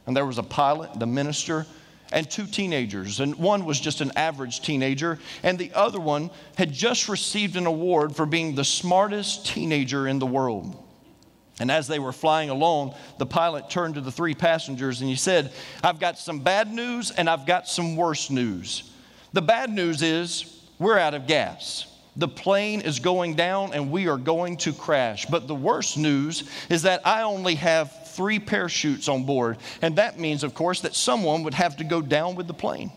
and 0.07 0.15
there 0.15 0.25
was 0.25 0.37
a 0.37 0.43
pilot, 0.43 0.97
the 0.97 1.05
minister, 1.05 1.65
and 2.13 2.31
two 2.31 2.45
teenagers. 2.45 3.19
And 3.19 3.35
one 3.35 3.65
was 3.65 3.81
just 3.81 3.99
an 3.99 4.13
average 4.15 4.61
teenager, 4.61 5.19
and 5.43 5.59
the 5.59 5.73
other 5.73 5.99
one 5.99 6.29
had 6.55 6.71
just 6.71 7.09
received 7.09 7.57
an 7.57 7.65
award 7.65 8.15
for 8.15 8.25
being 8.25 8.55
the 8.55 8.63
smartest 8.63 9.45
teenager 9.45 10.07
in 10.07 10.19
the 10.19 10.25
world. 10.25 10.81
And 11.59 11.69
as 11.69 11.89
they 11.89 11.99
were 11.99 12.13
flying 12.13 12.49
along, 12.49 12.95
the 13.17 13.25
pilot 13.25 13.69
turned 13.69 13.95
to 13.95 14.01
the 14.01 14.09
three 14.09 14.35
passengers 14.35 15.01
and 15.01 15.09
he 15.09 15.17
said, 15.17 15.51
I've 15.83 15.99
got 15.99 16.17
some 16.17 16.39
bad 16.39 16.71
news 16.71 17.11
and 17.11 17.29
I've 17.29 17.45
got 17.45 17.67
some 17.67 17.97
worse 17.97 18.29
news. 18.29 18.89
The 19.33 19.41
bad 19.41 19.69
news 19.69 20.01
is 20.01 20.63
we're 20.79 20.97
out 20.97 21.13
of 21.13 21.27
gas. 21.27 21.88
The 22.19 22.27
plane 22.27 22.81
is 22.81 22.99
going 22.99 23.35
down 23.35 23.73
and 23.73 23.89
we 23.89 24.09
are 24.09 24.17
going 24.17 24.57
to 24.57 24.73
crash. 24.73 25.25
But 25.25 25.47
the 25.47 25.55
worst 25.55 25.97
news 25.97 26.43
is 26.69 26.81
that 26.81 27.07
I 27.07 27.21
only 27.21 27.55
have 27.55 28.07
three 28.09 28.39
parachutes 28.39 29.07
on 29.07 29.23
board. 29.23 29.57
And 29.81 29.95
that 29.95 30.19
means, 30.19 30.43
of 30.43 30.53
course, 30.53 30.81
that 30.81 30.95
someone 30.95 31.43
would 31.43 31.53
have 31.53 31.77
to 31.77 31.85
go 31.85 32.01
down 32.01 32.35
with 32.35 32.47
the 32.47 32.53
plane. 32.53 32.91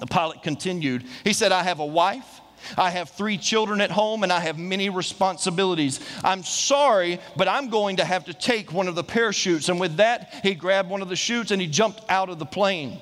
The 0.00 0.06
pilot 0.06 0.42
continued. 0.42 1.04
He 1.22 1.32
said, 1.32 1.52
I 1.52 1.62
have 1.62 1.78
a 1.78 1.86
wife. 1.86 2.40
I 2.76 2.90
have 2.90 3.10
three 3.10 3.38
children 3.38 3.80
at 3.80 3.92
home 3.92 4.24
and 4.24 4.32
I 4.32 4.40
have 4.40 4.58
many 4.58 4.88
responsibilities. 4.88 6.00
I'm 6.24 6.42
sorry, 6.42 7.20
but 7.36 7.46
I'm 7.46 7.68
going 7.68 7.98
to 7.98 8.04
have 8.04 8.24
to 8.24 8.34
take 8.34 8.72
one 8.72 8.88
of 8.88 8.96
the 8.96 9.04
parachutes. 9.04 9.68
And 9.68 9.78
with 9.78 9.98
that, 9.98 10.40
he 10.42 10.56
grabbed 10.56 10.90
one 10.90 11.02
of 11.02 11.08
the 11.08 11.14
chutes 11.14 11.52
and 11.52 11.62
he 11.62 11.68
jumped 11.68 12.02
out 12.08 12.30
of 12.30 12.40
the 12.40 12.46
plane 12.46 12.98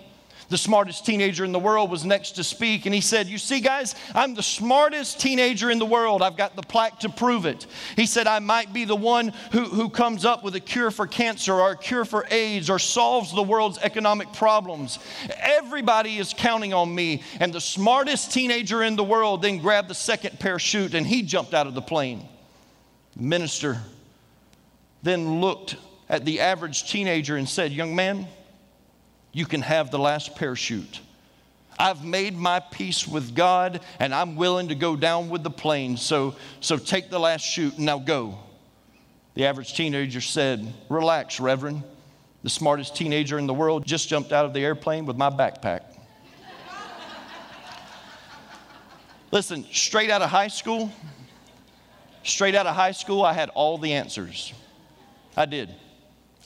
the 0.49 0.59
smartest 0.59 1.05
teenager 1.05 1.45
in 1.45 1.53
the 1.53 1.59
world, 1.59 1.91
was 1.91 2.05
next 2.05 2.33
to 2.33 2.45
speak. 2.45 2.87
And 2.87 2.95
he 2.95 3.01
said, 3.01 3.27
You 3.27 3.39
see, 3.39 3.61
guys, 3.61 3.95
I'm 4.15 4.35
the 4.35 4.43
smartest 4.43 5.21
teenager 5.21 5.71
in 5.71 5.79
the 5.79 5.87
world. 5.87 6.23
I've 6.23 6.37
got 6.37 6.55
the 6.55 6.63
plaque 6.63 7.01
to 7.01 7.09
prove 7.09 7.47
it. 7.47 7.67
He 7.97 8.07
said, 8.07 8.27
I 8.27 8.39
might 8.39 8.73
be 8.73 8.85
the 8.85 8.97
one 8.97 9.33
who, 9.53 9.65
who 9.65 9.89
comes 9.89 10.25
up 10.25 10.45
with 10.45 10.55
a 10.55 10.61
cure 10.61 10.91
for 10.91 11.07
cancer 11.07 11.55
or 11.55 11.73
a 11.73 11.77
cure 11.77 12.05
for 12.05 12.27
AIDS 12.31 12.71
or 12.71 12.79
solves 12.79 13.35
the 13.35 13.43
world's 13.43 13.79
economic 13.79 14.33
problems. 14.33 14.99
Everybody 15.41 16.19
is 16.19 16.35
counting 16.37 16.73
on 16.73 16.95
me. 16.95 17.23
And 17.41 17.53
the 17.53 17.61
smartest 17.61 18.33
teenager 18.33 18.83
in 18.83 18.97
the 18.97 19.05
world 19.05 19.43
then 19.43 19.59
grabbed 19.59 19.89
the 19.89 19.95
second 19.95 20.39
parachute 20.39 20.95
and 20.95 21.07
he 21.07 21.23
jumped 21.23 21.55
out 21.55 21.67
of 21.67 21.75
the 21.75 21.83
plane. 21.83 22.27
The 23.17 23.23
minister 23.23 23.79
then 25.03 25.41
looked 25.41 25.77
at 26.09 26.25
the 26.25 26.41
average 26.41 26.89
teenager 26.91 27.37
and 27.37 27.49
said, 27.49 27.73
Young 27.73 27.95
man, 27.95 28.29
you 29.37 29.45
can 29.45 29.61
have 29.61 29.91
the 29.91 29.99
last 29.99 30.35
parachute. 30.35 31.01
I've 31.79 32.03
made 32.03 32.35
my 32.35 32.59
peace 32.59 33.07
with 33.07 33.35
God 33.35 33.83
and 34.01 34.15
I'm 34.15 34.35
willing 34.35 34.69
to 34.69 34.75
go 34.75 34.97
down 34.97 35.29
with 35.29 35.43
the 35.43 35.51
plane. 35.51 35.99
So, 35.99 36.37
so 36.61 36.79
take 36.79 37.11
the 37.11 37.21
last 37.21 37.43
chute 37.43 37.77
and 37.77 37.85
now 37.85 37.99
go. 37.99 38.39
The 39.35 39.45
average 39.45 39.75
teenager 39.75 40.23
said, 40.23 40.73
Relax, 40.89 41.39
Reverend. 41.39 41.83
The 42.45 42.49
smartest 42.49 42.97
teenager 42.97 43.39
in 43.39 43.47
the 43.47 43.53
world 43.53 43.85
just 43.85 44.09
jumped 44.09 44.33
out 44.33 44.47
of 44.47 44.55
the 44.55 44.61
airplane 44.61 45.05
with 45.05 45.19
my 45.19 45.29
backpack. 45.29 45.81
Listen, 49.31 49.67
straight 49.71 50.09
out 50.09 50.23
of 50.23 50.31
high 50.31 50.49
school, 50.49 50.91
straight 52.23 52.55
out 52.55 52.67
of 52.67 52.75
high 52.75 52.93
school, 52.93 53.23
I 53.23 53.35
had 53.35 53.51
all 53.51 53.77
the 53.77 53.93
answers. 53.93 54.55
I 55.37 55.45
did. 55.45 55.75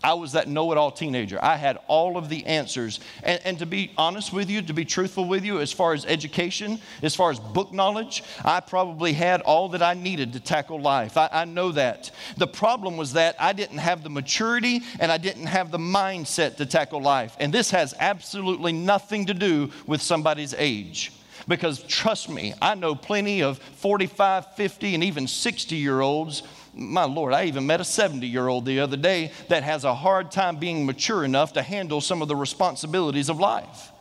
I 0.02 0.14
was 0.14 0.32
that 0.32 0.48
know 0.48 0.72
it 0.72 0.78
all 0.78 0.90
teenager. 0.90 1.38
I 1.42 1.56
had 1.56 1.78
all 1.86 2.16
of 2.16 2.30
the 2.30 2.46
answers. 2.46 3.00
And, 3.22 3.40
and, 3.44 3.58
to 3.58 3.66
be 3.66 3.92
honest 3.98 4.32
with 4.32 4.48
you, 4.48 4.62
to 4.62 4.72
be 4.72 4.86
truthful 4.86 5.26
with 5.26 5.44
you, 5.44 5.60
as 5.60 5.72
far 5.72 5.92
as 5.92 6.06
education, 6.06 6.80
as 7.02 7.14
far 7.14 7.30
as 7.30 7.38
book 7.38 7.70
knowledge, 7.72 8.24
I 8.42 8.60
probably 8.60 9.12
had 9.12 9.42
all 9.42 9.68
that 9.70 9.82
I 9.82 9.92
needed 9.92 10.32
to 10.32 10.40
tackle 10.40 10.80
life. 10.80 11.18
I, 11.18 11.28
I 11.30 11.44
know 11.44 11.72
that. 11.72 12.10
The 12.38 12.46
problem 12.46 12.96
was 12.96 13.12
that 13.12 13.36
I 13.38 13.52
didn't 13.52 13.78
have 13.78 14.02
the 14.02 14.08
maturity 14.08 14.80
and 14.98 15.12
I 15.12 15.18
didn't 15.18 15.46
have 15.46 15.70
the 15.70 15.78
mindset 15.78 16.56
to 16.56 16.66
tackle 16.66 17.02
life. 17.02 17.36
And 17.38 17.52
this 17.52 17.70
has 17.72 17.94
absolutely 17.98 18.72
nothing 18.72 19.26
to 19.26 19.34
do 19.34 19.70
with 19.86 20.00
somebody's 20.00 20.54
age. 20.54 21.12
Because 21.48 21.82
trust 21.84 22.28
me, 22.28 22.54
I 22.60 22.74
know 22.74 22.94
plenty 22.94 23.42
of 23.42 23.58
45, 23.58 24.54
50, 24.54 24.94
and 24.94 25.04
even 25.04 25.26
60 25.26 25.76
year 25.76 26.00
olds 26.00 26.42
my 26.74 27.04
Lord, 27.04 27.32
I 27.32 27.44
even 27.44 27.66
met 27.66 27.80
a 27.80 27.84
70 27.84 28.26
year 28.26 28.48
old 28.48 28.64
the 28.64 28.80
other 28.80 28.96
day 28.96 29.32
that 29.48 29.62
has 29.62 29.84
a 29.84 29.94
hard 29.94 30.30
time 30.30 30.56
being 30.56 30.86
mature 30.86 31.24
enough 31.24 31.52
to 31.54 31.62
handle 31.62 32.00
some 32.00 32.22
of 32.22 32.28
the 32.28 32.36
responsibilities 32.36 33.28
of 33.28 33.38
life. 33.38 33.92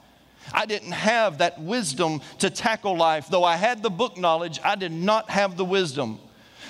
I 0.53 0.65
didn't 0.65 0.91
have 0.91 1.39
that 1.39 1.61
wisdom 1.61 2.21
to 2.39 2.49
tackle 2.49 2.97
life. 2.97 3.27
Though 3.29 3.43
I 3.43 3.55
had 3.55 3.83
the 3.83 3.89
book 3.89 4.17
knowledge, 4.17 4.59
I 4.63 4.75
did 4.75 4.91
not 4.91 5.29
have 5.29 5.57
the 5.57 5.65
wisdom. 5.65 6.19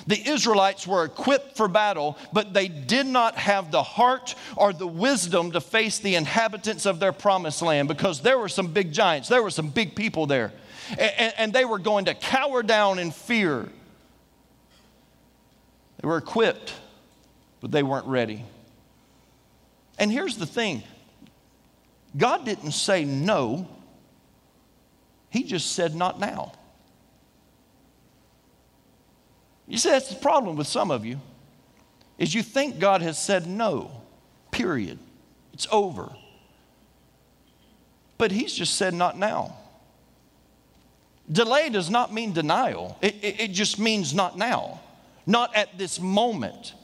The 0.06 0.28
Israelites 0.28 0.86
were 0.86 1.04
equipped 1.04 1.56
for 1.56 1.68
battle, 1.68 2.16
but 2.32 2.54
they 2.54 2.68
did 2.68 3.06
not 3.06 3.36
have 3.36 3.70
the 3.70 3.82
heart 3.82 4.34
or 4.56 4.72
the 4.72 4.86
wisdom 4.86 5.52
to 5.52 5.60
face 5.60 5.98
the 5.98 6.14
inhabitants 6.14 6.86
of 6.86 7.00
their 7.00 7.12
promised 7.12 7.62
land 7.62 7.88
because 7.88 8.20
there 8.20 8.38
were 8.38 8.48
some 8.48 8.68
big 8.68 8.92
giants, 8.92 9.28
there 9.28 9.42
were 9.42 9.50
some 9.50 9.68
big 9.68 9.94
people 9.94 10.26
there, 10.26 10.52
and, 10.98 11.34
and 11.36 11.52
they 11.52 11.64
were 11.64 11.78
going 11.78 12.06
to 12.06 12.14
cower 12.14 12.62
down 12.62 12.98
in 12.98 13.10
fear. 13.10 13.68
They 16.00 16.08
were 16.08 16.16
equipped, 16.16 16.74
but 17.60 17.70
they 17.70 17.82
weren't 17.82 18.06
ready. 18.06 18.44
And 19.98 20.10
here's 20.10 20.36
the 20.36 20.46
thing 20.46 20.82
God 22.16 22.44
didn't 22.44 22.72
say 22.72 23.04
no, 23.04 23.68
He 25.28 25.44
just 25.44 25.72
said 25.72 25.94
not 25.94 26.18
now. 26.18 26.52
You 29.66 29.78
see, 29.78 29.90
that's 29.90 30.08
the 30.08 30.16
problem 30.16 30.56
with 30.56 30.66
some 30.66 30.90
of 30.90 31.04
you, 31.04 31.20
is 32.18 32.34
you 32.34 32.42
think 32.42 32.78
God 32.78 33.02
has 33.02 33.22
said 33.22 33.46
no, 33.46 33.90
period. 34.50 34.98
It's 35.52 35.68
over. 35.70 36.10
But 38.16 38.32
He's 38.32 38.54
just 38.54 38.74
said 38.74 38.94
not 38.94 39.18
now. 39.18 39.56
Delay 41.30 41.68
does 41.68 41.90
not 41.90 42.12
mean 42.12 42.32
denial, 42.32 42.96
it, 43.02 43.16
it, 43.22 43.40
it 43.40 43.48
just 43.52 43.78
means 43.78 44.14
not 44.14 44.38
now 44.38 44.80
not 45.30 45.54
at 45.54 45.78
this 45.78 46.00
moment. 46.00 46.74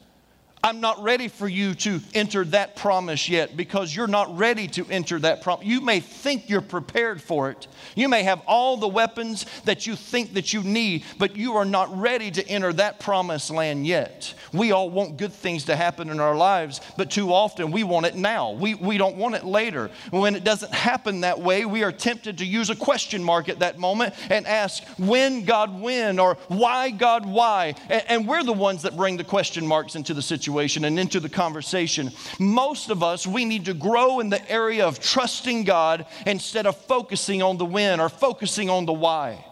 I'm 0.66 0.80
not 0.80 1.00
ready 1.00 1.28
for 1.28 1.46
you 1.46 1.76
to 1.76 2.00
enter 2.12 2.44
that 2.46 2.74
promise 2.74 3.28
yet 3.28 3.56
because 3.56 3.94
you're 3.94 4.08
not 4.08 4.36
ready 4.36 4.66
to 4.66 4.84
enter 4.90 5.16
that 5.20 5.40
promise. 5.40 5.64
You 5.64 5.80
may 5.80 6.00
think 6.00 6.50
you're 6.50 6.60
prepared 6.60 7.22
for 7.22 7.50
it. 7.50 7.68
You 7.94 8.08
may 8.08 8.24
have 8.24 8.42
all 8.48 8.76
the 8.76 8.88
weapons 8.88 9.46
that 9.64 9.86
you 9.86 9.94
think 9.94 10.34
that 10.34 10.52
you 10.52 10.64
need, 10.64 11.04
but 11.20 11.36
you 11.36 11.54
are 11.54 11.64
not 11.64 11.96
ready 11.96 12.32
to 12.32 12.48
enter 12.48 12.72
that 12.72 12.98
promised 12.98 13.48
land 13.48 13.86
yet. 13.86 14.34
We 14.52 14.72
all 14.72 14.90
want 14.90 15.18
good 15.18 15.32
things 15.32 15.66
to 15.66 15.76
happen 15.76 16.10
in 16.10 16.18
our 16.18 16.34
lives, 16.34 16.80
but 16.96 17.12
too 17.12 17.32
often 17.32 17.70
we 17.70 17.84
want 17.84 18.06
it 18.06 18.16
now. 18.16 18.50
We, 18.50 18.74
we 18.74 18.98
don't 18.98 19.14
want 19.14 19.36
it 19.36 19.44
later. 19.44 19.88
When 20.10 20.34
it 20.34 20.42
doesn't 20.42 20.74
happen 20.74 21.20
that 21.20 21.40
way, 21.40 21.64
we 21.64 21.84
are 21.84 21.92
tempted 21.92 22.38
to 22.38 22.44
use 22.44 22.70
a 22.70 22.76
question 22.76 23.22
mark 23.22 23.48
at 23.48 23.60
that 23.60 23.78
moment 23.78 24.16
and 24.30 24.44
ask, 24.48 24.82
when 24.98 25.44
God 25.44 25.80
when, 25.80 26.18
or 26.18 26.34
why 26.48 26.90
God 26.90 27.24
why? 27.24 27.76
And, 27.88 28.02
and 28.08 28.26
we're 28.26 28.42
the 28.42 28.52
ones 28.52 28.82
that 28.82 28.96
bring 28.96 29.16
the 29.16 29.22
question 29.22 29.64
marks 29.64 29.94
into 29.94 30.12
the 30.12 30.22
situation 30.22 30.55
situation 30.56 30.86
and 30.86 30.98
into 30.98 31.20
the 31.20 31.28
conversation. 31.28 32.10
Most 32.38 32.88
of 32.88 33.02
us, 33.02 33.26
we 33.26 33.44
need 33.44 33.66
to 33.66 33.74
grow 33.74 34.20
in 34.20 34.30
the 34.30 34.50
area 34.50 34.86
of 34.86 34.98
trusting 34.98 35.64
God 35.64 36.06
instead 36.26 36.66
of 36.66 36.76
focusing 36.76 37.42
on 37.42 37.58
the 37.58 37.66
when 37.66 38.00
or 38.00 38.08
focusing 38.08 38.70
on 38.70 38.86
the 38.86 38.92
why. 38.92 39.44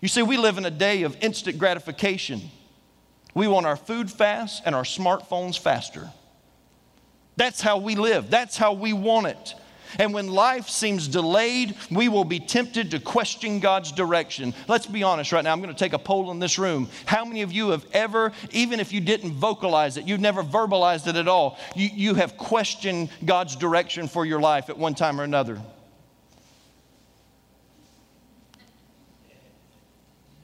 You 0.00 0.08
see, 0.08 0.22
we 0.22 0.38
live 0.38 0.56
in 0.56 0.64
a 0.64 0.70
day 0.70 1.02
of 1.02 1.14
instant 1.20 1.58
gratification. 1.58 2.40
We 3.34 3.48
want 3.48 3.66
our 3.66 3.76
food 3.76 4.10
fast 4.10 4.62
and 4.64 4.74
our 4.74 4.84
smartphones 4.84 5.58
faster. 5.58 6.10
That's 7.36 7.60
how 7.60 7.76
we 7.76 7.94
live, 7.94 8.30
that's 8.30 8.56
how 8.56 8.72
we 8.72 8.94
want 8.94 9.26
it. 9.26 9.54
And 9.98 10.14
when 10.14 10.28
life 10.28 10.68
seems 10.68 11.08
delayed, 11.08 11.74
we 11.90 12.08
will 12.08 12.24
be 12.24 12.40
tempted 12.40 12.90
to 12.92 13.00
question 13.00 13.60
God's 13.60 13.92
direction. 13.92 14.54
Let's 14.68 14.86
be 14.86 15.02
honest 15.02 15.32
right 15.32 15.44
now. 15.44 15.52
I'm 15.52 15.60
going 15.60 15.74
to 15.74 15.78
take 15.78 15.92
a 15.92 15.98
poll 15.98 16.30
in 16.30 16.38
this 16.38 16.58
room. 16.58 16.88
How 17.06 17.24
many 17.24 17.42
of 17.42 17.52
you 17.52 17.70
have 17.70 17.86
ever, 17.92 18.32
even 18.50 18.80
if 18.80 18.92
you 18.92 19.00
didn't 19.00 19.32
vocalize 19.32 19.96
it, 19.96 20.06
you've 20.06 20.20
never 20.20 20.42
verbalized 20.42 21.06
it 21.06 21.16
at 21.16 21.28
all, 21.28 21.58
you, 21.74 21.88
you 21.92 22.14
have 22.14 22.36
questioned 22.36 23.10
God's 23.24 23.56
direction 23.56 24.08
for 24.08 24.24
your 24.24 24.40
life 24.40 24.70
at 24.70 24.78
one 24.78 24.94
time 24.94 25.20
or 25.20 25.24
another? 25.24 25.60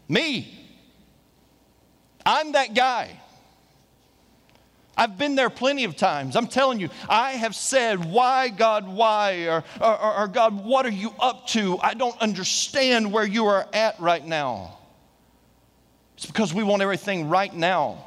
Me. 0.08 0.52
I'm 2.24 2.52
that 2.52 2.74
guy. 2.74 3.20
I've 4.96 5.18
been 5.18 5.34
there 5.34 5.50
plenty 5.50 5.84
of 5.84 5.96
times. 5.96 6.36
I'm 6.36 6.46
telling 6.46 6.80
you, 6.80 6.88
I 7.08 7.32
have 7.32 7.54
said, 7.54 8.04
Why, 8.04 8.48
God, 8.48 8.88
why? 8.88 9.46
Or, 9.46 9.64
or, 9.80 10.14
or, 10.22 10.28
God, 10.28 10.64
what 10.64 10.86
are 10.86 10.90
you 10.90 11.12
up 11.20 11.46
to? 11.48 11.78
I 11.78 11.94
don't 11.94 12.18
understand 12.20 13.12
where 13.12 13.26
you 13.26 13.46
are 13.46 13.66
at 13.74 14.00
right 14.00 14.24
now. 14.24 14.78
It's 16.16 16.24
because 16.26 16.54
we 16.54 16.62
want 16.62 16.80
everything 16.80 17.28
right 17.28 17.52
now. 17.52 18.04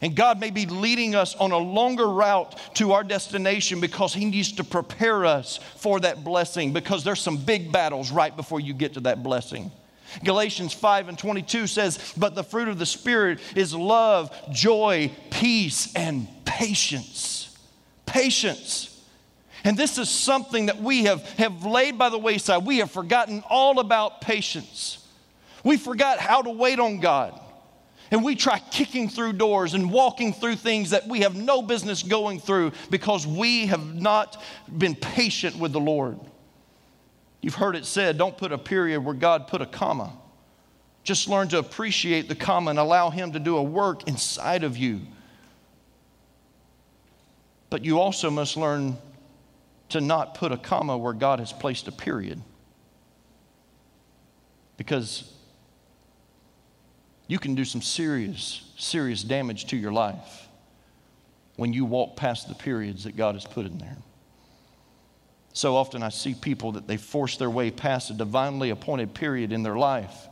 And 0.00 0.14
God 0.14 0.40
may 0.40 0.50
be 0.50 0.66
leading 0.66 1.14
us 1.14 1.34
on 1.36 1.52
a 1.52 1.58
longer 1.58 2.06
route 2.06 2.58
to 2.74 2.92
our 2.92 3.04
destination 3.04 3.80
because 3.80 4.14
He 4.14 4.24
needs 4.24 4.52
to 4.52 4.64
prepare 4.64 5.24
us 5.24 5.58
for 5.76 6.00
that 6.00 6.24
blessing 6.24 6.72
because 6.72 7.04
there's 7.04 7.20
some 7.20 7.36
big 7.36 7.72
battles 7.72 8.10
right 8.10 8.34
before 8.34 8.60
you 8.60 8.72
get 8.74 8.94
to 8.94 9.00
that 9.00 9.22
blessing. 9.22 9.70
Galatians 10.22 10.72
5 10.72 11.08
and 11.08 11.18
22 11.18 11.66
says, 11.66 12.14
But 12.16 12.34
the 12.34 12.44
fruit 12.44 12.68
of 12.68 12.78
the 12.78 12.86
Spirit 12.86 13.40
is 13.56 13.74
love, 13.74 14.30
joy, 14.52 15.10
peace, 15.34 15.92
and 15.94 16.28
patience. 16.44 17.56
Patience. 18.06 18.90
And 19.64 19.76
this 19.76 19.98
is 19.98 20.08
something 20.08 20.66
that 20.66 20.80
we 20.80 21.04
have, 21.04 21.22
have 21.30 21.64
laid 21.64 21.98
by 21.98 22.08
the 22.08 22.18
wayside. 22.18 22.64
We 22.64 22.78
have 22.78 22.90
forgotten 22.90 23.42
all 23.48 23.80
about 23.80 24.20
patience. 24.20 25.04
We 25.64 25.76
forgot 25.76 26.18
how 26.18 26.42
to 26.42 26.50
wait 26.50 26.78
on 26.78 27.00
God. 27.00 27.40
And 28.10 28.22
we 28.22 28.36
try 28.36 28.60
kicking 28.70 29.08
through 29.08 29.32
doors 29.32 29.74
and 29.74 29.90
walking 29.90 30.32
through 30.32 30.56
things 30.56 30.90
that 30.90 31.08
we 31.08 31.20
have 31.22 31.34
no 31.34 31.62
business 31.62 32.02
going 32.02 32.38
through 32.38 32.72
because 32.90 33.26
we 33.26 33.66
have 33.66 33.94
not 33.94 34.40
been 34.78 34.94
patient 34.94 35.56
with 35.56 35.72
the 35.72 35.80
Lord. 35.80 36.20
You've 37.40 37.54
heard 37.56 37.74
it 37.74 37.86
said, 37.86 38.18
don't 38.18 38.36
put 38.38 38.52
a 38.52 38.58
period 38.58 39.00
where 39.00 39.14
God 39.14 39.48
put 39.48 39.62
a 39.62 39.66
comma. 39.66 40.12
Just 41.02 41.28
learn 41.28 41.48
to 41.48 41.58
appreciate 41.58 42.28
the 42.28 42.34
comma 42.36 42.70
and 42.70 42.78
allow 42.78 43.10
Him 43.10 43.32
to 43.32 43.40
do 43.40 43.56
a 43.56 43.62
work 43.62 44.06
inside 44.06 44.62
of 44.62 44.76
you. 44.76 45.00
But 47.74 47.84
you 47.84 47.98
also 47.98 48.30
must 48.30 48.56
learn 48.56 48.96
to 49.88 50.00
not 50.00 50.36
put 50.36 50.52
a 50.52 50.56
comma 50.56 50.96
where 50.96 51.12
God 51.12 51.40
has 51.40 51.52
placed 51.52 51.88
a 51.88 51.90
period. 51.90 52.40
Because 54.76 55.28
you 57.26 57.40
can 57.40 57.56
do 57.56 57.64
some 57.64 57.82
serious, 57.82 58.62
serious 58.78 59.24
damage 59.24 59.64
to 59.70 59.76
your 59.76 59.90
life 59.92 60.46
when 61.56 61.72
you 61.72 61.84
walk 61.84 62.14
past 62.14 62.46
the 62.46 62.54
periods 62.54 63.02
that 63.02 63.16
God 63.16 63.34
has 63.34 63.44
put 63.44 63.66
in 63.66 63.78
there. 63.78 63.96
So 65.52 65.74
often 65.74 66.04
I 66.04 66.10
see 66.10 66.32
people 66.32 66.70
that 66.70 66.86
they 66.86 66.96
force 66.96 67.38
their 67.38 67.50
way 67.50 67.72
past 67.72 68.08
a 68.08 68.14
divinely 68.14 68.70
appointed 68.70 69.14
period 69.14 69.50
in 69.50 69.64
their 69.64 69.76
life 69.76 70.28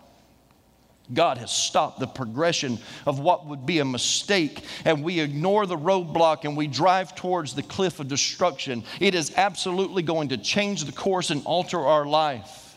God 1.13 1.39
has 1.39 1.51
stopped 1.51 2.01
the 2.01 2.07
progression 2.07 2.79
of 3.07 3.19
what 3.19 3.47
would 3.47 3.67
be 3.67 3.81
a 3.81 3.85
mistake, 3.85 4.65
and 4.85 5.03
we 5.03 5.21
ignore 5.21 5.67
the 5.67 5.77
roadblock 5.77 6.45
and 6.45 6.57
we 6.57 6.67
drive 6.67 7.15
towards 7.15 7.55
the 7.55 7.63
cliff 7.63 8.01
of 8.01 8.09
destruction. 8.09 8.85
It 9.01 9.15
is 9.15 9.33
absolutely 9.37 10.03
going 10.03 10.29
to 10.29 10.39
change 10.39 10.85
the 10.85 10.93
course 10.93 11.31
and 11.31 11.45
alter 11.45 11.81
our 11.81 12.07
life. 12.07 12.77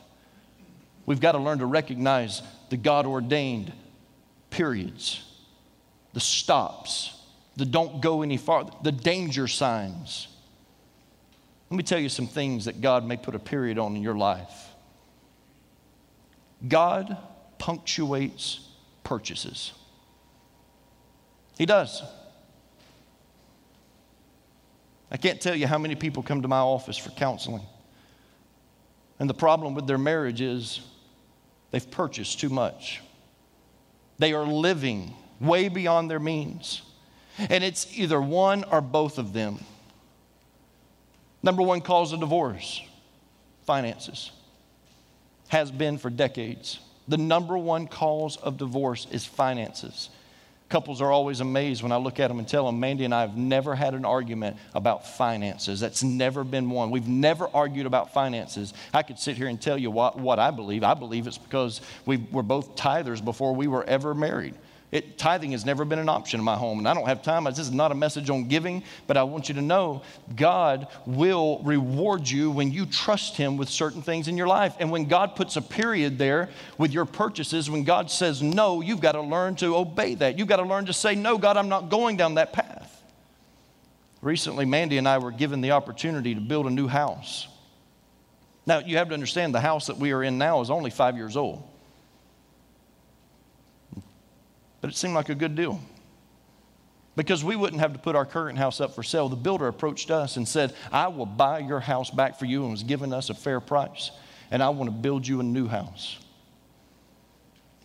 We've 1.05 1.19
got 1.19 1.33
to 1.33 1.37
learn 1.37 1.59
to 1.59 1.65
recognize 1.65 2.41
the 2.69 2.77
God 2.77 3.05
ordained 3.05 3.71
periods, 4.49 5.23
the 6.13 6.19
stops, 6.19 7.13
the 7.55 7.65
don't 7.65 8.01
go 8.01 8.21
any 8.21 8.37
farther, 8.37 8.71
the 8.83 8.91
danger 8.91 9.47
signs. 9.47 10.27
Let 11.69 11.77
me 11.77 11.83
tell 11.83 11.99
you 11.99 12.09
some 12.09 12.27
things 12.27 12.65
that 12.65 12.81
God 12.81 13.05
may 13.05 13.17
put 13.17 13.35
a 13.35 13.39
period 13.39 13.77
on 13.77 13.95
in 13.95 14.01
your 14.01 14.15
life. 14.15 14.69
God 16.67 17.17
punctuates 17.57 18.59
purchases. 19.03 19.73
He 21.57 21.65
does. 21.65 22.03
I 25.11 25.17
can't 25.17 25.39
tell 25.39 25.55
you 25.55 25.67
how 25.67 25.77
many 25.77 25.95
people 25.95 26.23
come 26.23 26.41
to 26.41 26.47
my 26.47 26.59
office 26.59 26.97
for 26.97 27.09
counseling. 27.11 27.63
And 29.19 29.29
the 29.29 29.33
problem 29.33 29.75
with 29.75 29.87
their 29.87 29.97
marriage 29.97 30.41
is 30.41 30.81
they've 31.71 31.89
purchased 31.89 32.39
too 32.39 32.49
much. 32.49 33.01
They 34.17 34.33
are 34.33 34.45
living 34.45 35.13
way 35.39 35.69
beyond 35.69 36.09
their 36.09 36.19
means. 36.19 36.81
And 37.37 37.63
it's 37.63 37.97
either 37.97 38.21
one 38.21 38.63
or 38.65 38.81
both 38.81 39.17
of 39.17 39.33
them. 39.33 39.63
Number 41.43 41.61
one 41.61 41.81
cause 41.81 42.11
of 42.11 42.19
divorce 42.19 42.81
finances. 43.65 44.31
Has 45.49 45.71
been 45.71 45.97
for 45.97 46.09
decades. 46.09 46.79
The 47.07 47.17
number 47.17 47.57
one 47.57 47.87
cause 47.87 48.37
of 48.37 48.57
divorce 48.57 49.07
is 49.11 49.25
finances. 49.25 50.09
Couples 50.67 50.99
are 50.99 51.11
always 51.11 51.41
amazed 51.41 51.83
when 51.83 51.91
I 51.91 51.97
look 51.97 52.19
at 52.19 52.27
them 52.27 52.39
and 52.39 52.47
tell 52.47 52.65
them, 52.65 52.79
Mandy 52.79 53.05
and 53.05 53.13
I 53.13 53.21
have 53.21 53.37
never 53.37 53.75
had 53.75 53.93
an 53.93 54.03
argument 54.03 54.57
about 54.73 55.07
finances. 55.07 55.79
That's 55.79 56.01
never 56.01 56.43
been 56.43 56.71
one. 56.71 56.89
We've 56.89 57.07
never 57.07 57.47
argued 57.53 57.85
about 57.85 58.13
finances. 58.13 58.73
I 58.91 59.03
could 59.03 59.19
sit 59.19 59.37
here 59.37 59.47
and 59.47 59.61
tell 59.61 59.77
you 59.77 59.91
what, 59.91 60.17
what 60.17 60.39
I 60.39 60.49
believe. 60.49 60.83
I 60.83 60.95
believe 60.95 61.27
it's 61.27 61.37
because 61.37 61.81
we 62.07 62.17
were 62.31 62.41
both 62.41 62.75
tithers 62.75 63.23
before 63.23 63.53
we 63.53 63.67
were 63.67 63.83
ever 63.83 64.15
married. 64.15 64.55
It, 64.95 65.17
tithing 65.17 65.51
has 65.51 65.65
never 65.65 65.83
been 65.83 65.99
an 65.99 66.07
option 66.07 66.39
in 66.39 66.45
my 66.45 66.55
home, 66.55 66.79
and 66.79 66.87
I 66.87 66.93
don't 66.93 67.05
have 67.05 67.21
time. 67.21 67.43
This 67.43 67.59
is 67.59 67.69
not 67.69 67.91
a 67.91 67.95
message 67.95 68.29
on 68.29 68.47
giving, 68.47 68.81
but 69.07 69.17
I 69.17 69.23
want 69.23 69.49
you 69.49 69.55
to 69.55 69.61
know 69.61 70.03
God 70.37 70.87
will 71.05 71.61
reward 71.65 72.29
you 72.29 72.49
when 72.49 72.71
you 72.71 72.85
trust 72.85 73.35
Him 73.35 73.57
with 73.57 73.67
certain 73.67 74.01
things 74.01 74.29
in 74.29 74.37
your 74.37 74.47
life. 74.47 74.73
And 74.79 74.89
when 74.91 75.03
God 75.03 75.35
puts 75.35 75.57
a 75.57 75.61
period 75.61 76.17
there 76.17 76.47
with 76.77 76.93
your 76.93 77.03
purchases, 77.03 77.69
when 77.69 77.83
God 77.83 78.09
says 78.09 78.41
no, 78.41 78.79
you've 78.79 79.01
got 79.01 79.11
to 79.11 79.21
learn 79.21 79.57
to 79.57 79.75
obey 79.75 80.15
that. 80.15 80.39
You've 80.39 80.47
got 80.47 80.57
to 80.57 80.63
learn 80.63 80.85
to 80.85 80.93
say, 80.93 81.13
No, 81.13 81.37
God, 81.37 81.57
I'm 81.57 81.67
not 81.67 81.89
going 81.89 82.15
down 82.15 82.35
that 82.35 82.53
path. 82.53 83.03
Recently, 84.21 84.63
Mandy 84.63 84.97
and 84.97 85.09
I 85.09 85.17
were 85.17 85.31
given 85.31 85.59
the 85.59 85.71
opportunity 85.71 86.35
to 86.35 86.39
build 86.39 86.67
a 86.67 86.71
new 86.71 86.87
house. 86.87 87.49
Now, 88.65 88.79
you 88.79 88.95
have 88.95 89.09
to 89.09 89.13
understand 89.13 89.53
the 89.53 89.59
house 89.59 89.87
that 89.87 89.97
we 89.97 90.13
are 90.13 90.23
in 90.23 90.37
now 90.37 90.61
is 90.61 90.69
only 90.69 90.89
five 90.89 91.17
years 91.17 91.35
old. 91.35 91.67
But 94.85 94.91
it 94.91 94.97
seemed 94.97 95.15
like 95.15 95.29
a 95.29 95.33
good 95.35 95.55
deal. 95.55 95.81
Because 97.15 97.43
we 97.43 97.55
wouldn't 97.55 97.81
have 97.81 97.93
to 97.93 97.97
put 97.97 98.15
our 98.15 98.23
current 98.23 98.59
house 98.59 98.79
up 98.79 98.93
for 98.93 99.01
sale. 99.01 99.27
The 99.29 99.35
builder 99.35 99.67
approached 99.67 100.11
us 100.11 100.37
and 100.37 100.47
said, 100.47 100.75
I 100.91 101.07
will 101.07 101.25
buy 101.25 101.57
your 101.57 101.79
house 101.79 102.11
back 102.11 102.37
for 102.37 102.45
you 102.45 102.61
and 102.61 102.71
was 102.71 102.83
giving 102.83 103.11
us 103.11 103.31
a 103.31 103.33
fair 103.33 103.59
price. 103.59 104.11
And 104.51 104.61
I 104.61 104.69
want 104.69 104.91
to 104.91 104.95
build 104.95 105.27
you 105.27 105.39
a 105.39 105.43
new 105.43 105.67
house. 105.67 106.19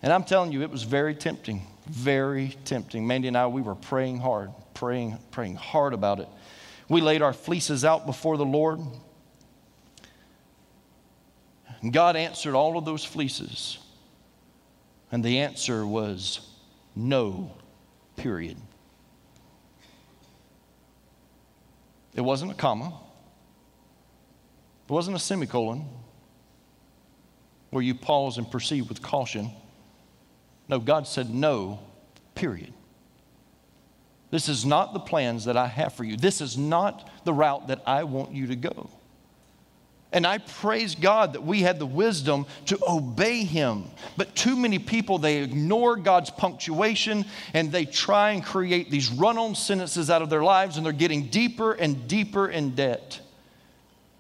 And 0.03 0.13
I'm 0.13 0.25
telling 0.25 0.53
you, 0.53 0.61
it 0.61 0.69
was 0.69 0.83
very 0.83 1.15
tempting, 1.15 1.67
very 1.89 2.55
tempting. 2.67 3.07
Mandy 3.07 3.29
and 3.29 3.37
I, 3.39 3.47
we 3.47 3.63
were 3.63 3.77
praying 3.77 4.21
hard, 4.21 4.51
praying, 4.75 5.17
praying 5.31 5.55
hard 5.55 5.95
about 5.95 6.21
it. 6.21 6.29
We 6.91 7.01
laid 7.01 7.23
our 7.23 7.33
fleeces 7.33 7.83
out 7.83 8.05
before 8.05 8.37
the 8.37 8.45
Lord. 8.45 8.79
And 11.81 11.95
God 11.95 12.15
answered 12.15 12.55
all 12.55 12.77
of 12.77 12.85
those 12.85 13.07
fleeces. 13.07 13.79
And 15.11 15.25
the 15.25 15.39
answer 15.39 15.87
was 15.87 16.47
no, 17.01 17.53
period. 18.17 18.57
It 22.15 22.21
wasn't 22.21 22.53
a 22.53 22.55
comma, 22.55 22.93
it 24.89 24.93
wasn't 24.93 25.17
a 25.17 25.21
semicolon 25.21 25.87
where 27.71 27.83
you 27.83 27.95
pause 27.95 28.37
and 28.37 28.51
proceed 28.51 28.89
with 28.89 29.01
caution. 29.01 29.51
No, 30.69 30.79
God 30.79 31.07
said 31.07 31.31
no, 31.31 31.81
period. 32.35 32.73
This 34.31 34.49
is 34.49 34.65
not 34.65 34.93
the 34.93 35.01
plans 35.01 35.45
that 35.47 35.57
I 35.57 35.67
have 35.67 35.95
for 35.95 36.05
you. 36.05 36.17
This 36.17 36.41
is 36.41 36.57
not 36.57 37.11
the 37.25 37.33
route 37.33 37.69
that 37.69 37.83
I 37.87 38.05
want 38.05 38.33
you 38.33 38.47
to 38.49 38.57
go. 38.57 38.91
And 40.13 40.27
I 40.27 40.39
praise 40.39 40.97
God 40.97 41.35
that 41.35 41.45
we 41.45 41.61
had 41.61 41.79
the 41.79 41.87
wisdom 41.87 42.47
to 42.67 42.79
obey 42.87 43.45
Him. 43.45 43.85
But 44.17 44.35
too 44.35 44.57
many 44.57 44.79
people, 44.81 45.19
they 45.19 45.39
ignore 45.39 45.97
God's 45.97 46.31
punctuation 46.31 47.25
and 47.55 47.71
they 47.71 47.85
try 47.85 48.33
and 48.33 48.45
create 48.45 48.91
these 48.91 49.11
run 49.11 49.39
on 49.39 49.55
sentences 49.55 50.11
out 50.11 50.21
of 50.21 50.29
their 50.29 50.43
lives 50.43 50.77
and 50.77 50.85
they're 50.85 50.93
getting 50.93 51.29
deeper 51.29 51.73
and 51.73 52.09
deeper 52.09 52.49
in 52.49 52.75
debt. 52.75 53.21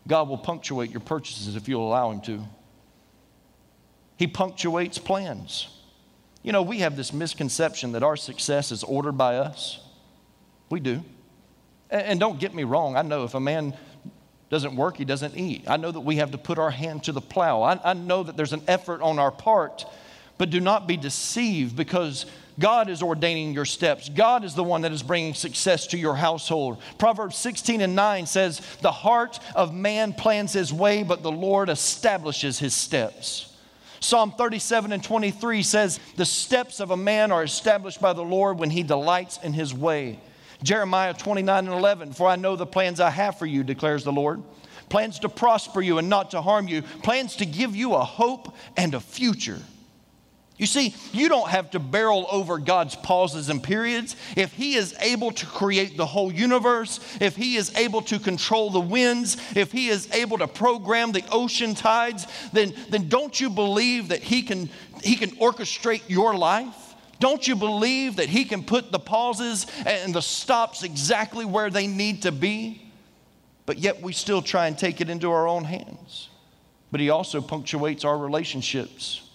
God 0.07 0.29
will 0.29 0.39
punctuate 0.39 0.91
your 0.91 1.01
purchases 1.01 1.57
if 1.57 1.69
you'll 1.69 1.87
allow 1.87 2.11
Him 2.13 2.21
to. 2.23 2.45
He 4.17 4.29
punctuates 4.29 4.99
plans. 4.99 5.69
You 6.43 6.53
know, 6.53 6.63
we 6.63 6.79
have 6.79 6.97
this 6.97 7.13
misconception 7.13 7.93
that 7.93 8.03
our 8.03 8.17
success 8.17 8.71
is 8.71 8.85
ordered 8.85 9.19
by 9.19 9.37
us. 9.37 9.81
We 10.71 10.79
do. 10.79 11.03
And 11.91 12.21
don't 12.21 12.39
get 12.39 12.55
me 12.55 12.63
wrong, 12.63 12.97
I 12.97 13.03
know 13.03 13.25
if 13.25 13.35
a 13.35 13.41
man 13.41 13.77
doesn't 14.51 14.75
work, 14.77 14.97
he 14.97 15.05
doesn't 15.05 15.37
eat. 15.37 15.65
I 15.69 15.77
know 15.77 15.93
that 15.93 16.01
we 16.01 16.17
have 16.17 16.33
to 16.33 16.39
put 16.39 16.59
our 16.59 16.73
hand 16.73 17.05
to 17.05 17.13
the 17.13 17.21
plow. 17.21 17.63
I, 17.63 17.81
I 17.83 17.95
know 17.95 18.25
that 18.25 18.37
there's 18.37 18.53
an 18.53 18.63
effort 18.67 19.01
on 19.01 19.19
our 19.19 19.31
part, 19.31 19.85
but 20.39 20.51
do 20.51 20.61
not 20.61 20.89
be 20.89 20.97
deceived 20.97 21.77
because 21.77 22.27
God 22.59 22.91
is 22.91 23.01
ordaining 23.01 23.55
your 23.55 23.65
steps. 23.65 24.09
God 24.09 24.45
is 24.45 24.55
the 24.55 24.65
one 24.65 24.83
that 24.83 24.93
is 24.93 25.05
bringing 25.05 25.35
success 25.35 25.87
to 25.89 25.99
your 25.99 26.17
household. 26.17 26.83
Proverbs 26.99 27.37
16 27.37 27.81
and 27.81 27.95
9 27.95 28.27
says, 28.27 28.61
The 28.83 28.91
heart 28.91 29.39
of 29.55 29.73
man 29.73 30.13
plans 30.13 30.53
his 30.53 30.73
way, 30.73 31.05
but 31.05 31.23
the 31.23 31.33
Lord 31.33 31.69
establishes 31.69 32.59
his 32.59 32.75
steps. 32.75 33.57
Psalm 34.01 34.33
37 34.33 34.93
and 34.93 35.05
23 35.05 35.63
says, 35.63 36.01
The 36.17 36.25
steps 36.25 36.81
of 36.81 36.91
a 36.91 36.97
man 36.97 37.31
are 37.31 37.45
established 37.45 38.01
by 38.01 38.15
the 38.15 38.23
Lord 38.23 38.59
when 38.59 38.71
he 38.71 38.83
delights 38.83 39.39
in 39.43 39.53
his 39.53 39.73
way. 39.73 40.19
Jeremiah 40.63 41.15
29 41.15 41.67
and 41.67 41.75
11, 41.75 42.13
for 42.13 42.29
I 42.29 42.37
know 42.37 42.57
the 42.57 42.67
plans 42.67 43.01
I 43.01 43.11
have 43.11 43.39
for 43.39 43.47
you, 43.47 43.63
declares 43.65 44.05
the 44.05 44.13
Lord. 44.13 44.43
Plans 44.89 45.21
to 45.21 45.29
prosper 45.29 45.81
you 45.81 45.99
and 45.99 46.09
not 46.09 46.33
to 46.33 46.43
harm 46.43 46.69
you, 46.69 46.83
plans 46.83 47.37
to 47.37 47.47
give 47.47 47.77
you 47.77 47.95
a 47.95 48.05
hope 48.05 48.55
and 48.77 48.95
a 48.95 49.01
future. 49.01 49.61
You 50.61 50.67
see, 50.67 50.95
you 51.13 51.31
don't 51.31 51.49
have 51.49 51.71
to 51.71 51.79
barrel 51.79 52.27
over 52.31 52.59
God's 52.59 52.95
pauses 52.95 53.49
and 53.49 53.63
periods. 53.63 54.15
If 54.37 54.53
He 54.53 54.75
is 54.75 54.95
able 55.01 55.31
to 55.31 55.47
create 55.47 55.97
the 55.97 56.05
whole 56.05 56.31
universe, 56.31 57.01
if 57.19 57.35
He 57.35 57.57
is 57.57 57.75
able 57.77 58.03
to 58.03 58.19
control 58.19 58.69
the 58.69 58.79
winds, 58.79 59.39
if 59.57 59.73
He 59.73 59.89
is 59.89 60.13
able 60.13 60.37
to 60.37 60.47
program 60.47 61.13
the 61.13 61.25
ocean 61.33 61.75
tides, 61.75 62.27
then, 62.53 62.75
then 62.91 63.09
don't 63.09 63.41
you 63.41 63.49
believe 63.49 64.09
that 64.09 64.23
He 64.23 64.43
can 64.43 64.69
He 65.03 65.17
can 65.17 65.31
orchestrate 65.37 66.03
your 66.09 66.37
life? 66.37 66.80
Don't 67.21 67.47
you 67.47 67.55
believe 67.55 68.17
that 68.17 68.29
He 68.29 68.45
can 68.45 68.65
put 68.65 68.91
the 68.91 68.99
pauses 68.99 69.67
and 69.87 70.13
the 70.13 70.23
stops 70.23 70.83
exactly 70.83 71.45
where 71.45 71.71
they 71.71 71.87
need 71.87 72.23
to 72.23 72.33
be? 72.33 72.91
But 73.67 73.79
yet 73.79 74.03
we 74.03 74.13
still 74.13 74.43
try 74.43 74.67
and 74.67 74.77
take 74.77 75.01
it 75.01 75.09
into 75.09 75.31
our 75.31 75.47
own 75.47 75.65
hands. 75.65 76.31
But 76.91 77.01
He 77.01 77.11
also 77.11 77.41
punctuates 77.41 78.05
our 78.05 78.19
relationships. 78.19 79.29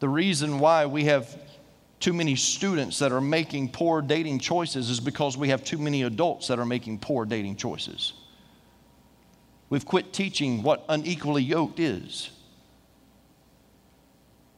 The 0.00 0.08
reason 0.08 0.60
why 0.60 0.86
we 0.86 1.06
have 1.06 1.34
too 1.98 2.12
many 2.12 2.36
students 2.36 2.98
that 3.00 3.10
are 3.10 3.22
making 3.22 3.70
poor 3.70 4.02
dating 4.02 4.38
choices 4.38 4.90
is 4.90 5.00
because 5.00 5.36
we 5.36 5.48
have 5.48 5.64
too 5.64 5.78
many 5.78 6.02
adults 6.02 6.46
that 6.48 6.58
are 6.58 6.66
making 6.66 6.98
poor 6.98 7.24
dating 7.24 7.56
choices. 7.56 8.12
We've 9.70 9.84
quit 9.84 10.12
teaching 10.12 10.62
what 10.62 10.84
unequally 10.88 11.42
yoked 11.42 11.80
is. 11.80 12.30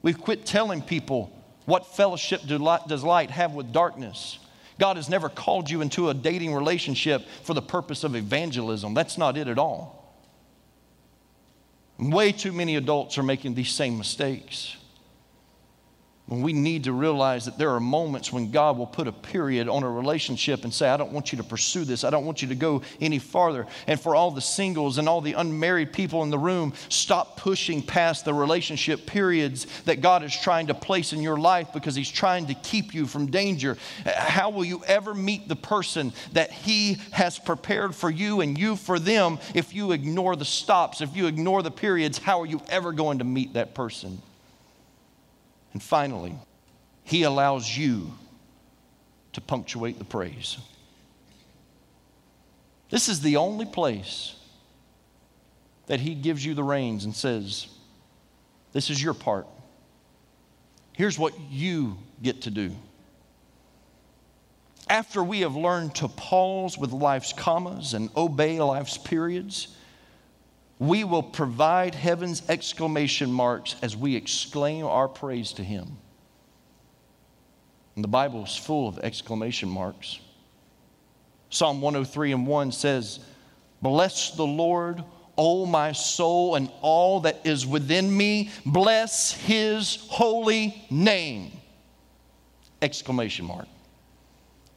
We've 0.03 0.21
quit 0.21 0.45
telling 0.45 0.83
people 0.83 1.33
what 1.71 1.87
fellowship 1.87 2.43
does 2.47 3.05
light 3.05 3.31
have 3.31 3.55
with 3.55 3.73
darkness. 3.73 4.41
God 4.81 4.97
has 4.97 5.09
never 5.09 5.29
called 5.29 5.71
you 5.71 5.83
into 5.83 6.09
a 6.09 6.15
dating 6.15 6.53
relationship 6.53 7.25
for 7.45 7.55
the 7.55 7.63
purpose 7.63 8.03
of 8.03 8.17
evangelism. 8.17 8.93
That's 8.93 9.17
not 9.17 9.37
it 9.37 9.47
at 9.47 9.57
all. 9.57 9.97
Way 11.97 12.33
too 12.33 12.51
many 12.51 12.75
adults 12.75 13.19
are 13.19 13.23
making 13.23 13.55
these 13.55 13.71
same 13.71 13.99
mistakes 13.99 14.77
when 16.31 16.43
we 16.43 16.53
need 16.53 16.85
to 16.85 16.93
realize 16.93 17.47
that 17.47 17.59
there 17.59 17.71
are 17.71 17.81
moments 17.81 18.33
when 18.33 18.53
God 18.53 18.79
will 18.79 18.87
put 18.87 19.09
a 19.09 19.13
period 19.13 19.69
on 19.69 19.83
a 19.83 19.91
relationship 19.91 20.63
and 20.63 20.73
say, 20.73 20.89
I 20.89 20.97
don't 20.97 21.11
want 21.11 21.33
you 21.33 21.39
to 21.39 21.43
pursue 21.43 21.85
this. 21.85 22.05
I 22.05 22.11
don't 22.11 22.25
want 22.25 22.41
you 22.41 22.47
to 22.49 22.55
go 22.55 22.83
any 23.01 23.19
farther. 23.19 23.67
And 23.89 24.01
for 24.01 24.15
all 24.15 24.31
the 24.31 24.41
singles 24.41 24.99
and 24.99 25.09
all 25.09 25.21
the 25.21 25.33
unmarried 25.33 25.93
people 25.93 26.23
in 26.23 26.31
the 26.31 26.39
room, 26.39 26.73
stop 26.89 27.37
pushing 27.37 27.83
past 27.83 28.25
the 28.25 28.33
relationship 28.33 29.07
periods 29.07 29.67
that 29.87 30.03
God 30.03 30.23
is 30.23 30.33
trying 30.33 30.69
to 30.69 30.75
place 30.75 31.13
in 31.13 31.21
your 31.21 31.37
life 31.37 31.73
because 31.73 31.97
He's 31.97 32.09
trying 32.09 32.47
to 32.47 32.55
keep 32.55 32.95
you 32.95 33.09
from 33.09 33.27
danger. 33.27 33.77
How 34.07 34.51
will 34.51 34.65
you 34.65 34.85
ever 34.87 35.15
meet 35.15 35.49
the 35.49 35.57
person 35.57 36.13
that 36.35 36.53
He 36.53 36.99
has 37.11 37.41
prepared 37.41 37.93
for 37.93 38.09
you 38.09 38.41
and 38.41 38.57
you 38.57 38.77
for 38.77 39.01
them 39.01 39.41
if 39.53 39.75
you 39.75 39.91
ignore 39.91 40.37
the 40.37 40.45
stops, 40.45 41.01
if 41.01 41.17
you 41.17 41.27
ignore 41.27 41.65
the 41.65 41.73
periods? 41.73 42.19
How 42.19 42.41
are 42.41 42.47
you 42.47 42.63
ever 42.69 42.93
going 42.93 43.19
to 43.19 43.25
meet 43.25 43.55
that 43.55 43.75
person? 43.75 44.23
And 45.73 45.83
finally, 45.83 46.35
He 47.05 47.23
allows 47.23 47.77
you 47.77 48.13
to 49.33 49.41
punctuate 49.41 49.99
the 49.99 50.05
praise. 50.05 50.59
This 52.91 53.09
is 53.09 53.21
the 53.21 53.37
only 53.37 53.67
place 53.67 54.35
that 55.87 56.01
He 56.01 56.15
gives 56.15 56.45
you 56.45 56.55
the 56.55 56.65
reins 56.65 57.05
and 57.05 57.15
says, 57.15 57.69
This 58.73 58.91
is 58.91 59.03
your 59.03 59.15
part. 59.15 59.47
Here's 60.93 61.19
what 61.19 61.33
you 61.51 61.97
get 62.23 62.43
to 62.43 62.51
do. 62.51 62.73
After 64.89 65.23
we 65.23 65.41
have 65.41 65.55
learned 65.55 65.95
to 65.97 66.09
pause 66.09 66.77
with 66.77 66.91
life's 66.91 67.33
commas 67.33 67.95
and 67.95 68.11
obey 68.17 68.59
life's 68.61 68.99
periods, 68.99 69.69
we 70.81 71.05
will 71.05 71.23
provide 71.23 71.95
heaven's 71.95 72.43
exclamation 72.49 73.31
marks 73.31 73.77
as 73.83 73.95
we 73.95 74.17
exclaim 74.17 74.87
our 74.87 75.07
praise 75.07 75.53
to 75.53 75.63
Him. 75.63 75.99
And 77.95 78.03
the 78.03 78.09
Bible 78.09 78.43
is 78.45 78.57
full 78.57 78.89
of 78.89 78.99
exclamation 79.01 79.69
marks. 79.69 80.21
Psalm 81.51 81.83
103 81.83 82.33
and 82.33 82.47
1 82.47 82.73
says, 82.73 83.21
Bless 83.83 84.35
the 84.35 84.47
Lord, 84.47 85.05
O 85.37 85.67
my 85.67 85.93
soul, 85.93 86.55
and 86.55 86.71
all 86.81 87.21
that 87.21 87.41
is 87.45 87.67
within 87.67 88.17
me. 88.17 88.51
Bless 88.65 89.33
His 89.33 90.07
holy 90.09 90.83
name. 90.89 91.53
Exclamation 92.81 93.45
mark. 93.45 93.69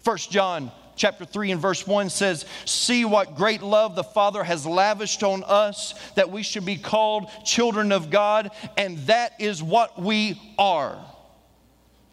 1 0.04 0.18
John 0.18 0.70
chapter 0.96 1.26
3 1.26 1.52
and 1.52 1.62
verse 1.62 1.86
1 1.86 2.10
says, 2.10 2.46
See 2.66 3.06
what 3.06 3.36
great 3.36 3.62
love 3.62 3.96
the 3.96 4.04
Father 4.04 4.44
has 4.44 4.66
lavished 4.66 5.24
on 5.24 5.44
us 5.44 5.94
that 6.16 6.32
we 6.32 6.44
should 6.44 6.66
be 6.66 6.78
called 6.78 7.30
children 7.44 7.92
of 7.92 8.10
God, 8.10 8.52
and 8.78 8.98
that 9.00 9.34
is 9.40 9.62
what 9.62 10.02
we 10.02 10.40
are. 10.58 11.04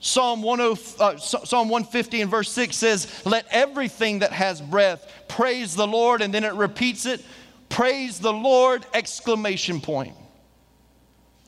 Psalm, 0.02 0.42
10, 0.42 0.60
uh, 0.98 1.16
Psalm 1.18 1.68
150 1.68 2.22
and 2.22 2.30
verse 2.30 2.50
6 2.52 2.74
says, 2.74 3.22
Let 3.26 3.46
everything 3.50 4.20
that 4.20 4.32
has 4.32 4.60
breath 4.60 5.06
praise 5.28 5.76
the 5.76 5.86
Lord, 5.86 6.22
and 6.22 6.32
then 6.32 6.44
it 6.44 6.54
repeats 6.54 7.04
it, 7.04 7.22
Praise 7.68 8.18
the 8.18 8.32
Lord! 8.32 8.84
Exclamation 8.94 9.80
point. 9.80 10.14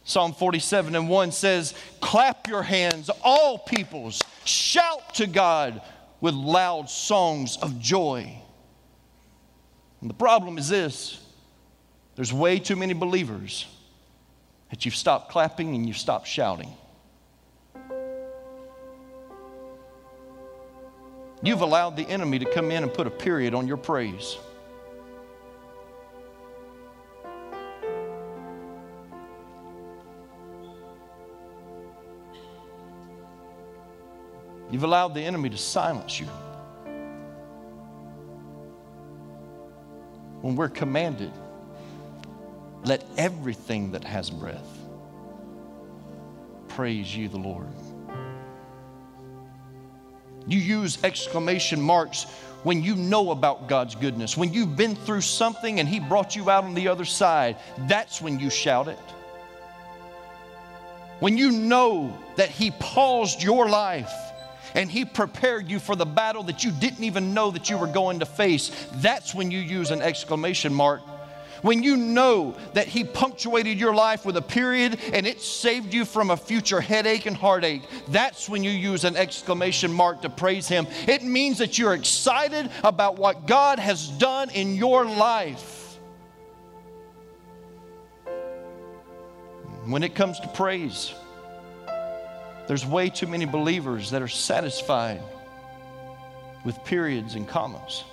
Psalm 0.04 0.32
47 0.34 0.94
and 0.96 1.08
1 1.08 1.32
says, 1.32 1.74
Clap 2.00 2.46
your 2.46 2.62
hands, 2.62 3.08
all 3.22 3.58
peoples, 3.58 4.20
shout 4.44 5.14
to 5.14 5.26
God 5.26 5.80
with 6.22 6.34
loud 6.34 6.88
songs 6.88 7.58
of 7.58 7.78
joy. 7.80 8.32
And 10.00 10.08
the 10.08 10.14
problem 10.14 10.56
is 10.56 10.70
this 10.70 11.20
there's 12.14 12.32
way 12.32 12.58
too 12.58 12.76
many 12.76 12.94
believers 12.94 13.66
that 14.70 14.86
you've 14.86 14.94
stopped 14.94 15.30
clapping 15.30 15.74
and 15.74 15.86
you've 15.86 15.98
stopped 15.98 16.26
shouting. 16.26 16.72
You've 21.42 21.60
allowed 21.60 21.96
the 21.96 22.08
enemy 22.08 22.38
to 22.38 22.44
come 22.44 22.70
in 22.70 22.84
and 22.84 22.94
put 22.94 23.08
a 23.08 23.10
period 23.10 23.52
on 23.52 23.66
your 23.66 23.76
praise. 23.76 24.38
You've 34.72 34.84
allowed 34.84 35.12
the 35.12 35.20
enemy 35.20 35.50
to 35.50 35.58
silence 35.58 36.18
you. 36.18 36.26
When 40.40 40.56
we're 40.56 40.70
commanded, 40.70 41.30
let 42.82 43.04
everything 43.18 43.92
that 43.92 44.02
has 44.02 44.30
breath 44.30 44.66
praise 46.68 47.14
you, 47.14 47.28
the 47.28 47.36
Lord. 47.36 47.68
You 50.46 50.58
use 50.58 51.04
exclamation 51.04 51.78
marks 51.78 52.24
when 52.62 52.82
you 52.82 52.96
know 52.96 53.30
about 53.30 53.68
God's 53.68 53.94
goodness, 53.94 54.38
when 54.38 54.54
you've 54.54 54.74
been 54.74 54.96
through 54.96 55.20
something 55.20 55.80
and 55.80 55.88
He 55.88 56.00
brought 56.00 56.34
you 56.34 56.48
out 56.48 56.64
on 56.64 56.72
the 56.72 56.88
other 56.88 57.04
side. 57.04 57.58
That's 57.80 58.22
when 58.22 58.40
you 58.40 58.48
shout 58.48 58.88
it. 58.88 58.98
When 61.20 61.36
you 61.36 61.50
know 61.50 62.18
that 62.36 62.48
He 62.48 62.70
paused 62.70 63.42
your 63.42 63.68
life 63.68 64.10
and 64.74 64.90
He 64.90 65.04
prepared 65.04 65.70
you 65.70 65.78
for 65.78 65.96
the 65.96 66.06
battle 66.06 66.42
that 66.44 66.64
you 66.64 66.70
didn't 66.70 67.04
even 67.04 67.34
know 67.34 67.50
that 67.50 67.70
you 67.70 67.78
were 67.78 67.86
going 67.86 68.20
to 68.20 68.26
face, 68.26 68.70
that's 68.94 69.34
when 69.34 69.50
you 69.50 69.58
use 69.58 69.90
an 69.90 70.02
exclamation 70.02 70.72
mark. 70.72 71.02
When 71.62 71.84
you 71.84 71.96
know 71.96 72.56
that 72.74 72.88
He 72.88 73.04
punctuated 73.04 73.78
your 73.78 73.94
life 73.94 74.26
with 74.26 74.36
a 74.36 74.42
period 74.42 74.98
and 75.12 75.26
it 75.26 75.40
saved 75.40 75.94
you 75.94 76.04
from 76.04 76.30
a 76.30 76.36
future 76.36 76.80
headache 76.80 77.26
and 77.26 77.36
heartache, 77.36 77.82
that's 78.08 78.48
when 78.48 78.64
you 78.64 78.72
use 78.72 79.04
an 79.04 79.16
exclamation 79.16 79.92
mark 79.92 80.22
to 80.22 80.28
praise 80.28 80.66
Him. 80.66 80.88
It 81.06 81.22
means 81.22 81.58
that 81.58 81.78
you're 81.78 81.94
excited 81.94 82.68
about 82.82 83.16
what 83.16 83.46
God 83.46 83.78
has 83.78 84.08
done 84.08 84.50
in 84.50 84.74
your 84.74 85.04
life. 85.04 85.78
When 89.84 90.02
it 90.02 90.14
comes 90.14 90.38
to 90.40 90.48
praise, 90.48 91.12
there's 92.68 92.86
way 92.86 93.10
too 93.10 93.26
many 93.26 93.44
believers 93.44 94.10
that 94.10 94.22
are 94.22 94.28
satisfied 94.28 95.20
with 96.64 96.82
periods 96.84 97.34
and 97.34 97.46
commas. 97.46 98.04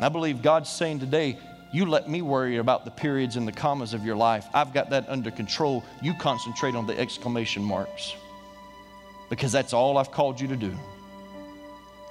I 0.00 0.08
believe 0.08 0.42
God's 0.42 0.68
saying 0.68 1.00
today, 1.00 1.38
you 1.72 1.86
let 1.86 2.08
me 2.08 2.22
worry 2.22 2.58
about 2.58 2.84
the 2.84 2.90
periods 2.90 3.36
and 3.36 3.46
the 3.46 3.52
commas 3.52 3.92
of 3.92 4.04
your 4.04 4.16
life. 4.16 4.46
I've 4.54 4.72
got 4.72 4.90
that 4.90 5.08
under 5.08 5.30
control. 5.30 5.84
You 6.02 6.14
concentrate 6.14 6.74
on 6.74 6.86
the 6.86 6.98
exclamation 6.98 7.62
marks 7.62 8.14
because 9.28 9.52
that's 9.52 9.72
all 9.72 9.98
I've 9.98 10.12
called 10.12 10.40
you 10.40 10.48
to 10.48 10.56
do 10.56 10.76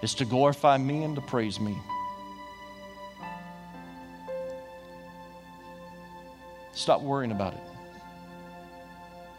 is 0.01 0.13
to 0.15 0.25
glorify 0.25 0.77
me 0.77 1.03
and 1.03 1.15
to 1.15 1.21
praise 1.21 1.59
me. 1.59 1.77
Stop 6.73 7.01
worrying 7.01 7.31
about 7.31 7.53
it. 7.53 7.74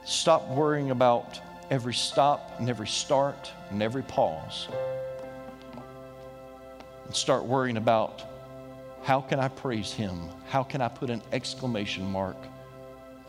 Stop 0.07 0.47
worrying 0.47 0.93
about 0.93 1.41
every 1.69 1.93
stop 1.93 2.61
and 2.61 2.71
every 2.71 2.87
start 2.87 3.51
and 3.71 3.83
every 3.83 4.05
pause. 4.05 4.69
And 7.05 7.15
start 7.15 7.45
worrying 7.45 7.77
about 7.77 8.23
how 9.03 9.21
can 9.21 9.41
I 9.41 9.49
praise 9.49 9.93
Him? 9.93 10.29
How 10.49 10.63
can 10.63 10.81
I 10.81 10.87
put 10.87 11.11
an 11.11 11.23
exclamation 11.33 12.09
mark 12.09 12.37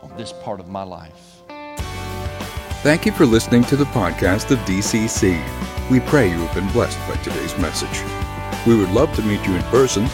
on 0.02 0.16
this 0.16 0.32
part 0.44 0.60
of 0.60 0.68
my 0.68 0.84
life? 0.84 1.42
Thank 2.84 3.06
you 3.06 3.10
for 3.10 3.26
listening 3.26 3.64
to 3.64 3.76
the 3.76 3.86
podcast 3.86 4.52
of 4.52 4.58
DCC. 4.60 5.42
We 5.90 5.98
pray 5.98 6.30
you 6.30 6.36
have 6.36 6.54
been 6.54 6.70
blessed 6.72 6.98
by 7.08 7.16
today's 7.24 7.58
message. 7.58 8.04
We 8.68 8.76
would 8.76 8.90
love 8.90 9.12
to 9.16 9.22
meet 9.22 9.44
you 9.44 9.56
in 9.56 9.62
person. 9.64 10.06